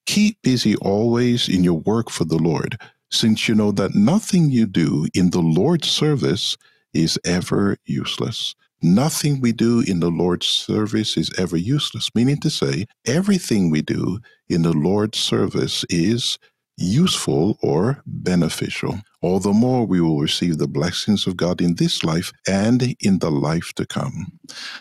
Keep 0.07 0.43
busy 0.43 0.77
always 0.77 1.49
in 1.49 1.65
your 1.65 1.81
work 1.81 2.11
for 2.11 2.25
the 2.25 2.39
Lord 2.39 2.79
since 3.11 3.49
you 3.49 3.55
know 3.55 3.73
that 3.73 3.95
nothing 3.95 4.51
you 4.51 4.67
do 4.67 5.07
in 5.15 5.31
the 5.31 5.41
Lord's 5.41 5.89
service 5.89 6.57
is 6.93 7.19
ever 7.25 7.77
useless. 7.85 8.55
Nothing 8.83 9.41
we 9.41 9.53
do 9.53 9.81
in 9.81 10.01
the 10.01 10.11
Lord's 10.11 10.47
service 10.47 11.17
is 11.17 11.33
ever 11.39 11.57
useless, 11.57 12.11
meaning 12.15 12.39
to 12.41 12.51
say, 12.51 12.87
everything 13.07 13.71
we 13.71 13.83
do 13.83 14.19
in 14.49 14.63
the 14.63 14.73
Lord's 14.73 15.19
service 15.19 15.85
is 15.89 16.39
useful 16.77 17.59
or 17.63 18.03
beneficial. 18.07 19.01
All 19.23 19.41
the 19.41 19.53
more 19.53 19.87
we 19.87 20.01
will 20.01 20.21
receive 20.21 20.59
the 20.59 20.69
blessings 20.69 21.27
of 21.27 21.37
God 21.37 21.61
in 21.61 21.75
this 21.77 22.05
life 22.05 22.33
and 22.47 22.95
in 23.01 23.19
the 23.19 23.31
life 23.31 23.73
to 23.75 23.87
come. 23.87 24.39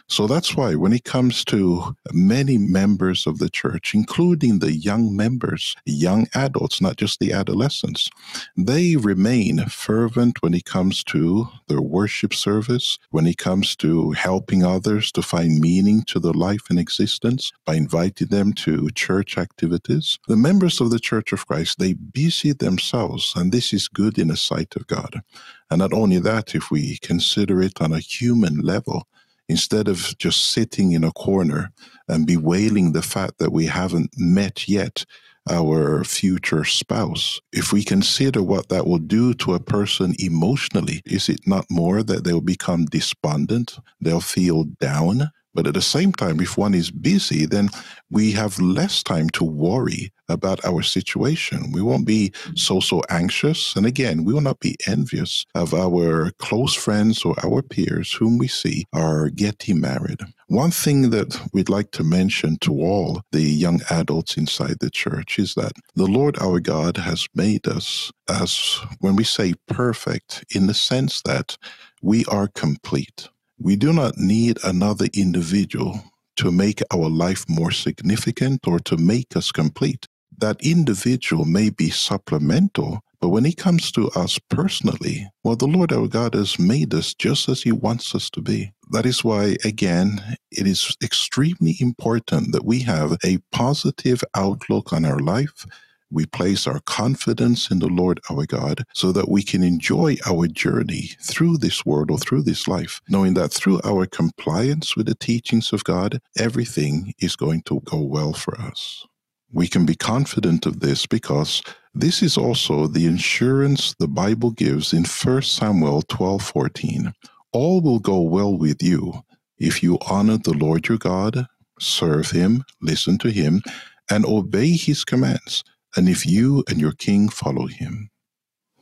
So 0.07 0.27
that's 0.27 0.55
why 0.55 0.75
when 0.75 0.93
it 0.93 1.03
comes 1.03 1.43
to 1.45 1.95
many 2.11 2.57
members 2.57 3.25
of 3.25 3.39
the 3.39 3.49
church, 3.49 3.93
including 3.93 4.59
the 4.59 4.73
young 4.73 5.15
members, 5.15 5.75
young 5.85 6.27
adults, 6.35 6.81
not 6.81 6.97
just 6.97 7.19
the 7.19 7.33
adolescents, 7.33 8.09
they 8.57 8.95
remain 8.95 9.65
fervent 9.65 10.41
when 10.41 10.53
it 10.53 10.65
comes 10.65 11.03
to 11.05 11.47
their 11.67 11.81
worship 11.81 12.33
service, 12.33 12.99
when 13.11 13.25
it 13.25 13.37
comes 13.37 13.75
to 13.77 14.11
helping 14.11 14.63
others 14.63 15.11
to 15.13 15.21
find 15.21 15.59
meaning 15.59 16.03
to 16.03 16.19
their 16.19 16.33
life 16.33 16.69
and 16.69 16.79
existence 16.79 17.51
by 17.65 17.75
inviting 17.75 18.27
them 18.27 18.53
to 18.53 18.89
church 18.91 19.37
activities. 19.37 20.19
The 20.27 20.35
members 20.35 20.81
of 20.81 20.91
the 20.91 20.99
Church 20.99 21.31
of 21.31 21.47
Christ, 21.47 21.79
they 21.79 21.93
busy 21.93 22.53
themselves, 22.53 23.33
and 23.35 23.51
this 23.51 23.73
is 23.73 23.87
good 23.87 24.17
in 24.25 24.29
the 24.29 24.37
sight 24.37 24.75
of 24.75 24.87
God. 24.87 25.21
And 25.69 25.79
not 25.79 25.93
only 25.93 26.19
that, 26.19 26.55
if 26.55 26.71
we 26.71 26.97
consider 26.97 27.61
it 27.61 27.79
on 27.79 27.93
a 27.93 27.99
human 27.99 28.59
level, 28.59 29.07
instead 29.47 29.87
of 29.87 30.17
just 30.17 30.51
sitting 30.51 30.93
in 30.93 31.03
a 31.03 31.11
corner 31.11 31.71
and 32.07 32.25
bewailing 32.25 32.91
the 32.91 33.03
fact 33.03 33.37
that 33.37 33.51
we 33.51 33.67
haven't 33.67 34.09
met 34.17 34.67
yet 34.67 35.05
our 35.47 36.03
future 36.03 36.65
spouse, 36.65 37.39
if 37.51 37.71
we 37.71 37.83
consider 37.83 38.41
what 38.41 38.69
that 38.69 38.87
will 38.87 38.97
do 39.19 39.35
to 39.35 39.53
a 39.53 39.59
person 39.59 40.15
emotionally, 40.17 41.03
is 41.05 41.29
it 41.29 41.41
not 41.45 41.65
more 41.69 42.01
that 42.01 42.23
they'll 42.23 42.41
become 42.41 42.85
despondent? 42.85 43.77
They'll 44.01 44.21
feel 44.21 44.63
down. 44.63 45.29
But 45.55 45.67
at 45.67 45.73
the 45.73 45.81
same 45.81 46.11
time, 46.11 46.41
if 46.41 46.57
one 46.57 46.73
is 46.73 46.91
busy, 46.91 47.45
then 47.45 47.69
we 48.11 48.33
have 48.33 48.59
less 48.59 49.01
time 49.01 49.29
to 49.31 49.43
worry 49.43 50.11
about 50.27 50.63
our 50.65 50.81
situation. 50.81 51.71
We 51.71 51.81
won't 51.81 52.05
be 52.05 52.33
so, 52.55 52.79
so 52.79 53.01
anxious. 53.09 53.75
And 53.75 53.85
again, 53.85 54.25
we 54.25 54.33
will 54.33 54.41
not 54.41 54.59
be 54.59 54.75
envious 54.85 55.45
of 55.55 55.73
our 55.73 56.31
close 56.39 56.73
friends 56.73 57.23
or 57.23 57.35
our 57.43 57.61
peers 57.61 58.11
whom 58.11 58.37
we 58.37 58.47
see 58.47 58.85
are 58.91 59.29
getting 59.29 59.79
married. 59.79 60.21
One 60.47 60.71
thing 60.71 61.09
that 61.11 61.39
we'd 61.53 61.69
like 61.69 61.91
to 61.91 62.03
mention 62.03 62.57
to 62.61 62.73
all 62.73 63.21
the 63.31 63.41
young 63.41 63.81
adults 63.89 64.37
inside 64.37 64.79
the 64.79 64.89
church 64.89 65.39
is 65.39 65.55
that 65.55 65.73
the 65.95 66.05
Lord 66.05 66.37
our 66.39 66.59
God 66.59 66.97
has 66.97 67.27
made 67.33 67.67
us 67.67 68.11
as, 68.29 68.79
when 68.99 69.15
we 69.15 69.23
say 69.23 69.53
perfect, 69.67 70.43
in 70.53 70.67
the 70.67 70.73
sense 70.73 71.21
that 71.23 71.57
we 72.01 72.25
are 72.25 72.47
complete. 72.47 73.29
We 73.57 73.75
do 73.77 73.93
not 73.93 74.17
need 74.17 74.57
another 74.63 75.07
individual 75.13 76.01
to 76.37 76.51
make 76.51 76.81
our 76.93 77.09
life 77.09 77.45
more 77.47 77.71
significant 77.71 78.67
or 78.67 78.79
to 78.79 78.97
make 78.97 79.35
us 79.37 79.51
complete. 79.51 80.07
That 80.37 80.57
individual 80.61 81.45
may 81.45 81.69
be 81.69 81.89
supplemental, 81.89 82.99
but 83.21 83.29
when 83.29 83.45
it 83.45 83.55
comes 83.55 83.91
to 83.93 84.09
us 84.09 84.37
personally, 84.49 85.29
well, 85.43 85.55
the 85.55 85.67
Lord 85.67 85.93
our 85.93 86.07
God 86.07 86.33
has 86.33 86.59
made 86.59 86.93
us 86.93 87.13
just 87.13 87.47
as 87.47 87.63
He 87.63 87.71
wants 87.71 88.13
us 88.13 88.29
to 88.31 88.41
be. 88.41 88.73
That 88.91 89.05
is 89.05 89.23
why, 89.23 89.55
again, 89.63 90.21
it 90.51 90.67
is 90.67 90.95
extremely 91.01 91.77
important 91.79 92.51
that 92.51 92.65
we 92.65 92.81
have 92.81 93.17
a 93.23 93.39
positive 93.53 94.21
outlook 94.35 94.91
on 94.91 95.05
our 95.05 95.19
life 95.19 95.65
we 96.11 96.25
place 96.25 96.67
our 96.67 96.79
confidence 96.81 97.71
in 97.71 97.79
the 97.79 97.87
Lord 97.87 98.19
our 98.29 98.45
God 98.45 98.83
so 98.93 99.11
that 99.11 99.29
we 99.29 99.43
can 99.43 99.63
enjoy 99.63 100.17
our 100.25 100.47
journey 100.47 101.11
through 101.21 101.57
this 101.57 101.85
world 101.85 102.11
or 102.11 102.17
through 102.17 102.43
this 102.43 102.67
life, 102.67 103.01
knowing 103.09 103.33
that 103.33 103.51
through 103.51 103.81
our 103.83 104.05
compliance 104.05 104.95
with 104.95 105.07
the 105.07 105.15
teachings 105.15 105.73
of 105.73 105.83
God, 105.83 106.19
everything 106.37 107.13
is 107.19 107.35
going 107.35 107.63
to 107.63 107.81
go 107.81 107.99
well 107.99 108.33
for 108.33 108.59
us. 108.59 109.05
We 109.51 109.67
can 109.67 109.85
be 109.85 109.95
confident 109.95 110.65
of 110.65 110.79
this 110.79 111.05
because 111.05 111.61
this 111.93 112.21
is 112.21 112.37
also 112.37 112.87
the 112.87 113.07
assurance 113.07 113.95
the 113.97 114.07
Bible 114.07 114.51
gives 114.51 114.93
in 114.93 115.05
1 115.05 115.41
Samuel 115.41 116.01
12:14. 116.03 117.13
All 117.51 117.81
will 117.81 117.99
go 117.99 118.19
well 118.21 118.55
with 118.57 118.83
you 118.83 119.21
if 119.57 119.81
you 119.81 119.97
honor 120.07 120.37
the 120.37 120.53
Lord 120.53 120.89
your 120.89 120.97
God, 120.97 121.47
serve 121.79 122.31
him, 122.31 122.63
listen 122.81 123.17
to 123.19 123.31
him, 123.31 123.61
and 124.09 124.25
obey 124.25 124.71
his 124.71 125.05
commands 125.05 125.63
and 125.95 126.09
if 126.09 126.25
you 126.25 126.63
and 126.67 126.79
your 126.79 126.91
king 126.91 127.29
follow 127.29 127.67
him. 127.67 128.09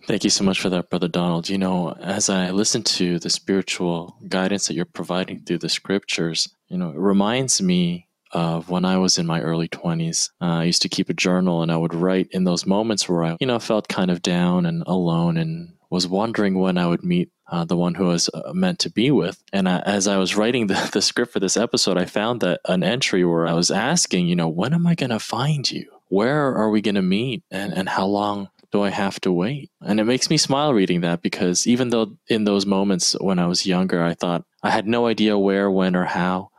Thank 0.06 0.26
you 0.26 0.30
so 0.30 0.44
much 0.44 0.60
for 0.60 0.70
that, 0.70 0.90
Brother 0.90 1.08
Donald. 1.08 1.48
You 1.48 1.58
know, 1.58 1.94
as 1.94 2.30
I 2.30 2.52
listen 2.52 2.84
to 2.84 3.20
the 3.20 3.30
spiritual 3.30 4.18
guidance 4.28 4.68
that 4.68 4.74
you're 4.74 4.86
providing 4.86 5.44
through 5.44 5.60
the 5.60 5.70
scriptures, 5.70 6.50
you 6.68 6.78
know, 6.78 6.90
it 6.90 6.98
reminds 6.98 7.62
me 7.62 8.10
of 8.34 8.70
when 8.70 8.84
I 8.84 8.98
was 8.98 9.18
in 9.18 9.26
my 9.26 9.42
early 9.42 9.70
20s. 9.70 10.30
Uh, 10.42 10.46
I 10.46 10.64
used 10.64 10.82
to 10.82 10.90
keep 10.90 11.10
a 11.10 11.14
journal 11.14 11.62
and 11.62 11.72
I 11.72 11.78
would 11.78 11.94
write 11.94 12.28
in 12.32 12.44
those 12.44 12.66
moments 12.66 13.08
where 13.08 13.24
I, 13.24 13.38
you 13.40 13.48
know, 13.48 13.60
felt 13.60 13.88
kind 13.88 14.12
of 14.12 14.22
down 14.22 14.66
and 14.66 14.84
alone 14.88 15.38
and 15.38 15.74
was 15.90 16.08
wondering 16.08 16.60
when 16.60 16.78
I 16.78 16.88
would 16.88 17.04
meet 17.04 17.30
uh, 17.48 17.64
the 17.64 17.78
one 17.78 17.94
who 17.94 18.06
I 18.06 18.14
was 18.14 18.30
uh, 18.34 18.52
meant 18.54 18.80
to 18.80 18.90
be 18.90 19.12
with. 19.12 19.42
And 19.54 19.70
I, 19.70 19.80
as 19.80 20.08
I 20.08 20.18
was 20.18 20.36
writing 20.36 20.68
the, 20.68 20.90
the 20.94 21.02
script 21.02 21.32
for 21.32 21.40
this 21.40 21.56
episode, 21.56 21.98
I 21.98 22.06
found 22.06 22.42
that 22.42 22.60
an 22.68 22.84
entry 22.84 23.24
where 23.24 23.48
I 23.48 23.54
was 23.54 23.70
asking, 23.70 24.28
you 24.28 24.36
know, 24.36 24.50
when 24.50 24.74
am 24.74 24.88
I 24.88 24.96
going 24.96 25.12
to 25.12 25.20
find 25.20 25.70
you? 25.70 25.90
Where 26.10 26.56
are 26.56 26.70
we 26.70 26.82
going 26.82 26.96
to 26.96 27.02
meet 27.02 27.44
and, 27.52 27.74
and 27.74 27.90
how 27.90 28.06
long 28.06 28.50
do 28.72 28.82
I 28.82 28.90
have 28.90 29.20
to 29.22 29.32
wait? 29.32 29.72
And 29.82 30.00
it 30.00 30.06
makes 30.06 30.30
me 30.30 30.38
smile 30.38 30.74
reading 30.74 31.02
that 31.02 31.22
because 31.22 31.68
even 31.68 31.90
though 31.90 32.18
in 32.28 32.44
those 32.44 32.66
moments 32.66 33.16
when 33.20 33.40
I 33.40 33.48
was 33.48 33.66
younger, 33.66 34.04
I 34.04 34.14
thought 34.14 34.46
I 34.62 34.70
had 34.70 34.88
no 34.88 35.08
idea 35.08 35.38
where, 35.38 35.70
when, 35.70 35.96
or 35.96 36.06
how, 36.06 36.50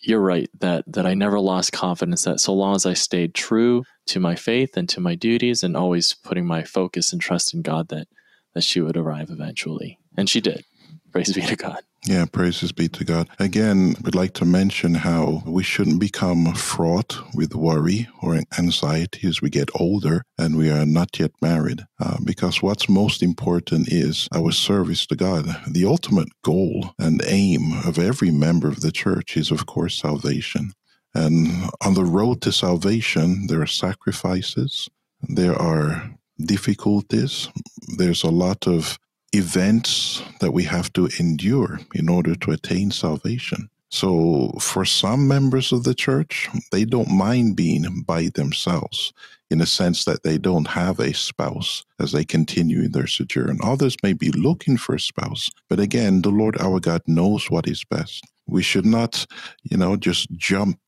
you're 0.00 0.20
right 0.20 0.48
that, 0.60 0.84
that 0.86 1.06
I 1.06 1.14
never 1.14 1.38
lost 1.38 1.72
confidence 1.72 2.24
that 2.24 2.40
so 2.40 2.54
long 2.54 2.74
as 2.74 2.86
I 2.86 2.94
stayed 2.94 3.34
true 3.34 3.84
to 4.06 4.20
my 4.20 4.34
faith 4.34 4.76
and 4.76 4.88
to 4.90 5.00
my 5.00 5.14
duties 5.14 5.62
and 5.62 5.76
always 5.76 6.14
putting 6.14 6.46
my 6.46 6.64
focus 6.64 7.12
and 7.12 7.20
trust 7.20 7.52
in 7.52 7.62
God 7.62 7.88
that, 7.88 8.08
that 8.54 8.64
she 8.64 8.80
would 8.80 8.96
arrive 8.96 9.30
eventually. 9.30 9.98
And 10.16 10.28
she 10.28 10.40
did. 10.40 10.64
Praise 11.12 11.32
be 11.32 11.42
to 11.42 11.56
God. 11.56 11.80
Yeah, 12.06 12.24
praises 12.24 12.72
be 12.72 12.88
to 12.88 13.04
God. 13.04 13.28
Again, 13.38 13.94
we'd 14.02 14.14
like 14.14 14.32
to 14.34 14.46
mention 14.46 14.94
how 14.94 15.42
we 15.44 15.62
shouldn't 15.62 16.00
become 16.00 16.54
fraught 16.54 17.18
with 17.34 17.54
worry 17.54 18.08
or 18.22 18.40
anxiety 18.58 19.28
as 19.28 19.42
we 19.42 19.50
get 19.50 19.68
older 19.74 20.22
and 20.38 20.56
we 20.56 20.70
are 20.70 20.86
not 20.86 21.18
yet 21.18 21.32
married, 21.42 21.84
uh, 21.98 22.16
because 22.24 22.62
what's 22.62 22.88
most 22.88 23.22
important 23.22 23.88
is 23.92 24.28
our 24.34 24.50
service 24.50 25.06
to 25.08 25.16
God. 25.16 25.44
The 25.68 25.84
ultimate 25.84 26.30
goal 26.42 26.94
and 26.98 27.22
aim 27.26 27.74
of 27.84 27.98
every 27.98 28.30
member 28.30 28.68
of 28.68 28.80
the 28.80 28.92
church 28.92 29.36
is, 29.36 29.50
of 29.50 29.66
course, 29.66 30.00
salvation. 30.00 30.72
And 31.14 31.70
on 31.84 31.94
the 31.94 32.04
road 32.04 32.40
to 32.42 32.52
salvation, 32.52 33.46
there 33.48 33.60
are 33.60 33.66
sacrifices, 33.66 34.88
there 35.20 35.54
are 35.54 36.14
difficulties, 36.38 37.50
there's 37.98 38.22
a 38.22 38.30
lot 38.30 38.66
of 38.66 38.98
events 39.32 40.22
that 40.40 40.52
we 40.52 40.64
have 40.64 40.92
to 40.94 41.08
endure 41.18 41.80
in 41.94 42.08
order 42.08 42.34
to 42.34 42.50
attain 42.50 42.90
salvation. 42.90 43.70
So, 43.92 44.52
for 44.60 44.84
some 44.84 45.26
members 45.26 45.72
of 45.72 45.82
the 45.82 45.94
church, 45.94 46.48
they 46.70 46.84
don't 46.84 47.10
mind 47.10 47.56
being 47.56 48.04
by 48.06 48.30
themselves 48.34 49.12
in 49.50 49.60
a 49.60 49.66
sense 49.66 50.04
that 50.04 50.22
they 50.22 50.38
don't 50.38 50.68
have 50.68 51.00
a 51.00 51.12
spouse 51.12 51.84
as 51.98 52.12
they 52.12 52.24
continue 52.24 52.82
in 52.84 52.92
their 52.92 53.08
sojourn. 53.08 53.58
Others 53.64 53.96
may 54.02 54.12
be 54.12 54.30
looking 54.30 54.76
for 54.76 54.94
a 54.94 55.00
spouse, 55.00 55.50
but 55.68 55.80
again, 55.80 56.22
the 56.22 56.30
Lord 56.30 56.56
our 56.60 56.78
God 56.78 57.02
knows 57.08 57.50
what 57.50 57.66
is 57.66 57.82
best. 57.82 58.24
We 58.46 58.62
should 58.62 58.86
not, 58.86 59.26
you 59.64 59.76
know, 59.76 59.96
just 59.96 60.30
jump 60.36 60.78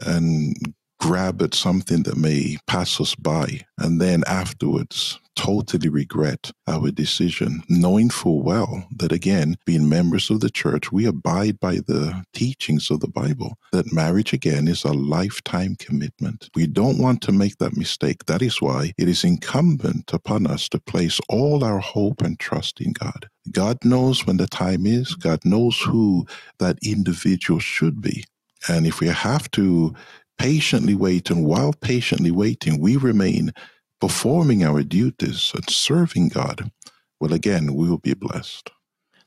and 0.00 0.54
grab 0.98 1.42
at 1.42 1.52
something 1.52 2.04
that 2.04 2.16
may 2.16 2.56
pass 2.66 3.00
us 3.00 3.14
by 3.14 3.60
and 3.76 4.00
then 4.00 4.22
afterwards 4.26 5.18
totally 5.36 5.88
regret 5.88 6.50
our 6.66 6.90
decision, 6.90 7.62
knowing 7.68 8.10
full 8.10 8.42
well 8.42 8.86
that, 8.96 9.12
again, 9.12 9.56
being 9.64 9.88
members 9.88 10.30
of 10.30 10.40
the 10.40 10.50
church, 10.50 10.92
we 10.92 11.06
abide 11.06 11.58
by 11.60 11.76
the 11.76 12.24
teachings 12.32 12.90
of 12.90 13.00
the 13.00 13.08
Bible 13.08 13.56
that 13.72 13.92
marriage, 13.92 14.32
again, 14.32 14.68
is 14.68 14.84
a 14.84 14.92
lifetime 14.92 15.76
commitment. 15.76 16.48
We 16.54 16.66
don't 16.66 16.98
want 16.98 17.22
to 17.22 17.32
make 17.32 17.58
that 17.58 17.76
mistake. 17.76 18.26
That 18.26 18.42
is 18.42 18.60
why 18.60 18.92
it 18.98 19.08
is 19.08 19.24
incumbent 19.24 20.12
upon 20.12 20.46
us 20.46 20.68
to 20.70 20.80
place 20.80 21.20
all 21.28 21.64
our 21.64 21.78
hope 21.78 22.22
and 22.22 22.38
trust 22.38 22.80
in 22.80 22.92
God. 22.92 23.28
God 23.50 23.78
knows 23.84 24.26
when 24.26 24.36
the 24.36 24.46
time 24.46 24.86
is, 24.86 25.14
God 25.14 25.44
knows 25.44 25.80
who 25.80 26.26
that 26.58 26.78
individual 26.82 27.60
should 27.60 28.00
be. 28.00 28.24
And 28.68 28.86
if 28.86 29.00
we 29.00 29.08
have 29.08 29.50
to 29.52 29.94
patiently 30.38 30.94
wait, 30.94 31.30
and 31.30 31.44
while 31.44 31.72
patiently 31.72 32.30
waiting, 32.30 32.80
we 32.80 32.96
remain 32.96 33.52
performing 34.02 34.64
our 34.64 34.82
duties 34.82 35.52
and 35.54 35.70
serving 35.70 36.26
God, 36.26 36.72
well, 37.20 37.32
again, 37.32 37.72
we 37.72 37.88
will 37.88 37.98
be 37.98 38.14
blessed. 38.14 38.68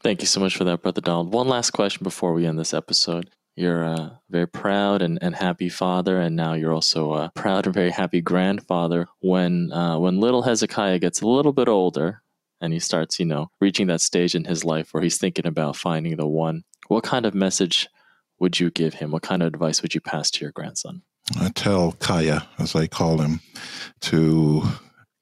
Thank 0.04 0.20
you 0.20 0.28
so 0.28 0.42
much 0.42 0.58
for 0.58 0.66
that, 0.66 0.82
Brother 0.82 1.00
Donald. 1.00 1.32
One 1.32 1.48
last 1.48 1.72
question 1.72 2.04
before 2.04 2.34
we 2.34 2.46
end 2.46 2.60
this 2.60 2.74
episode. 2.74 3.30
You're 3.56 3.84
a 3.84 4.20
very 4.30 4.50
proud 4.50 5.02
and, 5.02 5.18
and 5.22 5.34
happy 5.34 5.70
father, 5.70 6.20
and 6.20 6.36
now 6.36 6.56
you're 6.56 6.74
also 6.74 7.14
a 7.14 7.32
proud 7.36 7.68
and 7.68 7.74
very 7.74 7.90
happy 7.90 8.20
grandfather. 8.20 9.08
When 9.22 9.72
uh, 9.72 9.98
when 9.98 10.20
little 10.20 10.42
Hezekiah 10.42 11.00
gets 11.00 11.22
a 11.22 11.28
little 11.28 11.54
bit 11.54 11.70
older 11.70 12.22
and 12.60 12.74
he 12.74 12.80
starts, 12.80 13.18
you 13.18 13.26
know, 13.26 13.52
reaching 13.62 13.88
that 13.88 14.02
stage 14.02 14.36
in 14.36 14.44
his 14.44 14.66
life 14.66 14.94
where 14.94 15.02
he's 15.02 15.18
thinking 15.18 15.48
about 15.48 15.78
finding 15.78 16.18
the 16.18 16.28
one, 16.28 16.66
what 16.90 17.06
kind 17.06 17.26
of 17.26 17.34
message 17.34 17.88
would 18.40 18.60
you 18.60 18.72
give 18.72 18.96
him? 18.96 19.12
What 19.12 19.24
kind 19.24 19.42
of 19.42 19.48
advice 19.48 19.82
would 19.82 19.96
you 19.96 20.02
pass 20.02 20.30
to 20.32 20.42
your 20.42 20.52
grandson? 20.52 21.04
I 21.40 21.50
tell 21.50 21.94
Kaya, 21.94 22.48
as 22.60 22.76
I 22.76 22.88
call 22.88 23.20
him, 23.20 23.40
to 24.02 24.64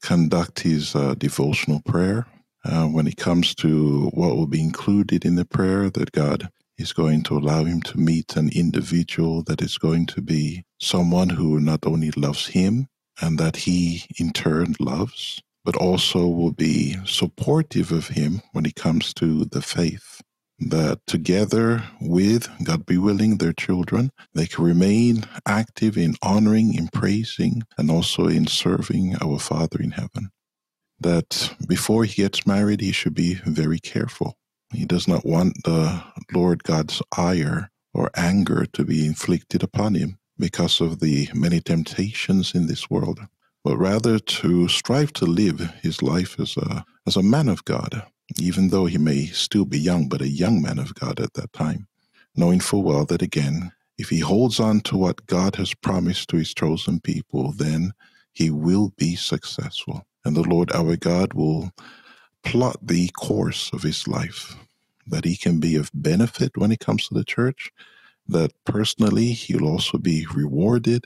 conduct 0.02 0.60
his 0.60 0.96
uh, 0.96 1.16
devotional 1.16 1.82
prayer. 1.86 2.28
Uh, 2.66 2.88
when 2.88 3.08
it 3.08 3.18
comes 3.18 3.56
to 3.56 4.10
what 4.14 4.36
will 4.36 4.48
be 4.48 4.62
included 4.62 5.26
in 5.26 5.36
the 5.36 5.46
prayer, 5.46 5.90
that 5.90 6.12
God 6.12 6.50
is 6.78 6.94
going 6.94 7.24
to 7.24 7.38
allow 7.38 7.64
him 7.64 7.82
to 7.82 7.98
meet 7.98 8.36
an 8.36 8.50
individual 8.54 9.44
that 9.44 9.62
is 9.62 9.78
going 9.78 10.06
to 10.08 10.22
be 10.22 10.64
someone 10.80 11.30
who 11.30 11.60
not 11.60 11.86
only 11.86 12.12
loves 12.12 12.48
him 12.48 12.88
and 13.22 13.38
that 13.38 13.56
he 13.56 14.04
in 14.20 14.32
turn 14.32 14.76
loves, 14.80 15.42
but 15.64 15.76
also 15.76 16.28
will 16.28 16.52
be 16.52 16.98
supportive 17.06 17.92
of 17.92 18.10
him 18.10 18.42
when 18.52 18.66
it 18.66 18.76
comes 18.76 19.14
to 19.14 19.46
the 19.46 19.62
faith. 19.62 20.13
That 20.60 21.02
together 21.08 21.84
with, 22.00 22.50
God 22.64 22.86
be 22.86 22.98
willing, 22.98 23.38
their 23.38 23.54
children, 23.54 24.12
they 24.34 24.46
can 24.46 24.64
remain 24.64 25.26
active 25.46 25.98
in 25.98 26.16
honoring, 26.22 26.74
in 26.74 26.88
praising, 26.88 27.64
and 27.78 27.92
also 27.92 28.28
in 28.28 28.48
serving 28.48 29.16
our 29.22 29.40
Father 29.40 29.80
in 29.82 29.92
heaven. 29.92 30.30
That 31.00 31.56
before 31.68 32.06
he 32.06 32.22
gets 32.22 32.48
married, 32.48 32.82
he 32.82 32.92
should 32.92 33.16
be 33.16 33.36
very 33.46 33.80
careful. 33.80 34.38
He 34.72 34.86
does 34.86 35.08
not 35.08 35.26
want 35.26 35.64
the 35.66 36.04
Lord 36.34 36.64
God's 36.64 37.02
ire 37.18 37.70
or 37.94 38.10
anger 38.16 38.66
to 38.74 38.86
be 38.86 39.06
inflicted 39.06 39.64
upon 39.64 39.96
him 39.96 40.18
because 40.38 40.80
of 40.82 41.00
the 41.00 41.30
many 41.34 41.60
temptations 41.60 42.56
in 42.56 42.68
this 42.68 42.90
world 42.90 43.20
but 43.64 43.78
rather 43.78 44.20
to 44.20 44.68
strive 44.68 45.14
to 45.14 45.26
live 45.26 45.60
his 45.82 46.02
life 46.02 46.40
as 46.40 46.58
a, 46.58 46.86
as 47.08 47.16
a 47.16 47.24
man 47.24 47.48
of 47.48 47.64
God, 47.66 48.04
even 48.40 48.70
though 48.70 48.86
he 48.86 48.98
may 48.98 49.28
still 49.28 49.66
be 49.66 49.80
young, 49.80 50.10
but 50.10 50.22
a 50.22 50.28
young 50.28 50.62
man 50.62 50.80
of 50.80 50.96
God 50.96 51.20
at 51.20 51.34
that 51.34 51.54
time, 51.54 51.88
knowing 52.36 52.60
full 52.60 52.84
well 52.84 53.06
that 53.06 53.22
again, 53.22 53.72
if 53.98 54.10
he 54.10 54.20
holds 54.20 54.60
on 54.60 54.82
to 54.82 54.98
what 54.98 55.26
God 55.28 55.56
has 55.56 55.74
promised 55.74 56.30
to 56.30 56.38
his 56.38 56.54
chosen 56.54 57.00
people, 57.00 57.52
then 57.52 57.94
he 58.34 58.50
will 58.50 58.94
be 58.98 59.16
successful. 59.16 60.06
And 60.26 60.36
the 60.36 60.42
Lord 60.44 60.72
our 60.74 60.96
God 60.96 61.34
will 61.34 61.72
plot 62.44 62.78
the 62.82 63.10
course 63.10 63.72
of 63.74 63.84
his 63.84 64.08
life, 64.08 64.56
that 65.08 65.26
he 65.26 65.36
can 65.36 65.60
be 65.60 65.76
of 65.76 65.92
benefit 65.94 66.58
when 66.58 66.72
it 66.72 66.80
comes 66.80 67.08
to 67.08 67.14
the 67.14 67.24
church, 67.24 67.72
that 68.28 68.52
personally 68.66 69.28
he'll 69.34 69.68
also 69.68 69.98
be 69.98 70.26
rewarded, 70.34 71.06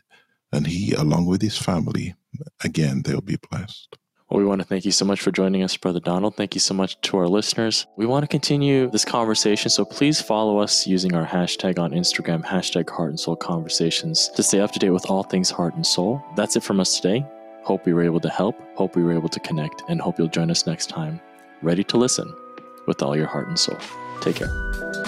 and 0.52 0.68
he, 0.68 0.94
along 0.94 1.26
with 1.26 1.42
his 1.42 1.58
family, 1.58 2.16
again, 2.64 3.02
they'll 3.04 3.22
be 3.22 3.38
blessed. 3.50 3.98
Well, 4.30 4.40
we 4.40 4.46
want 4.46 4.60
to 4.60 4.68
thank 4.68 4.84
you 4.84 4.92
so 4.92 5.06
much 5.06 5.22
for 5.22 5.32
joining 5.32 5.64
us, 5.64 5.78
Brother 5.78 6.02
Donald. 6.02 6.36
Thank 6.36 6.54
you 6.54 6.60
so 6.60 6.74
much 6.74 7.00
to 7.02 7.18
our 7.18 7.30
listeners. 7.30 7.88
We 7.96 8.06
want 8.06 8.24
to 8.24 8.28
continue 8.28 8.90
this 8.90 9.06
conversation, 9.06 9.70
so 9.70 9.86
please 9.86 10.20
follow 10.20 10.58
us 10.58 10.86
using 10.86 11.16
our 11.16 11.26
hashtag 11.26 11.80
on 11.80 11.92
Instagram, 11.92 12.44
hashtag 12.44 12.90
Heart 12.90 13.12
and 13.12 13.20
Soul 13.20 13.38
Conversations, 13.38 14.28
to 14.36 14.44
stay 14.44 14.60
up 14.60 14.72
to 14.74 14.80
date 14.80 14.90
with 14.90 15.10
all 15.10 15.24
things 15.24 15.50
heart 15.50 15.76
and 15.76 15.86
soul. 15.86 16.22
That's 16.36 16.58
it 16.58 16.64
from 16.64 16.82
us 16.82 17.00
today. 17.00 17.26
Hope 17.64 17.86
we 17.86 17.94
were 17.94 18.04
able 18.04 18.20
to 18.20 18.30
help, 18.30 18.60
hope 18.76 18.98
we 18.98 19.04
were 19.04 19.14
able 19.14 19.30
to 19.30 19.40
connect, 19.40 19.84
and 19.88 20.02
hope 20.02 20.20
you'll 20.20 20.28
join 20.28 20.52
us 20.52 20.68
next 20.68 20.88
time, 20.88 21.22
ready 21.62 21.86
to 21.86 21.98
listen 21.98 22.34
with 22.86 23.02
all 23.02 23.16
your 23.16 23.28
heart 23.28 23.48
and 23.48 23.58
soul. 23.58 23.78
Take 24.20 24.36
care. 24.36 25.07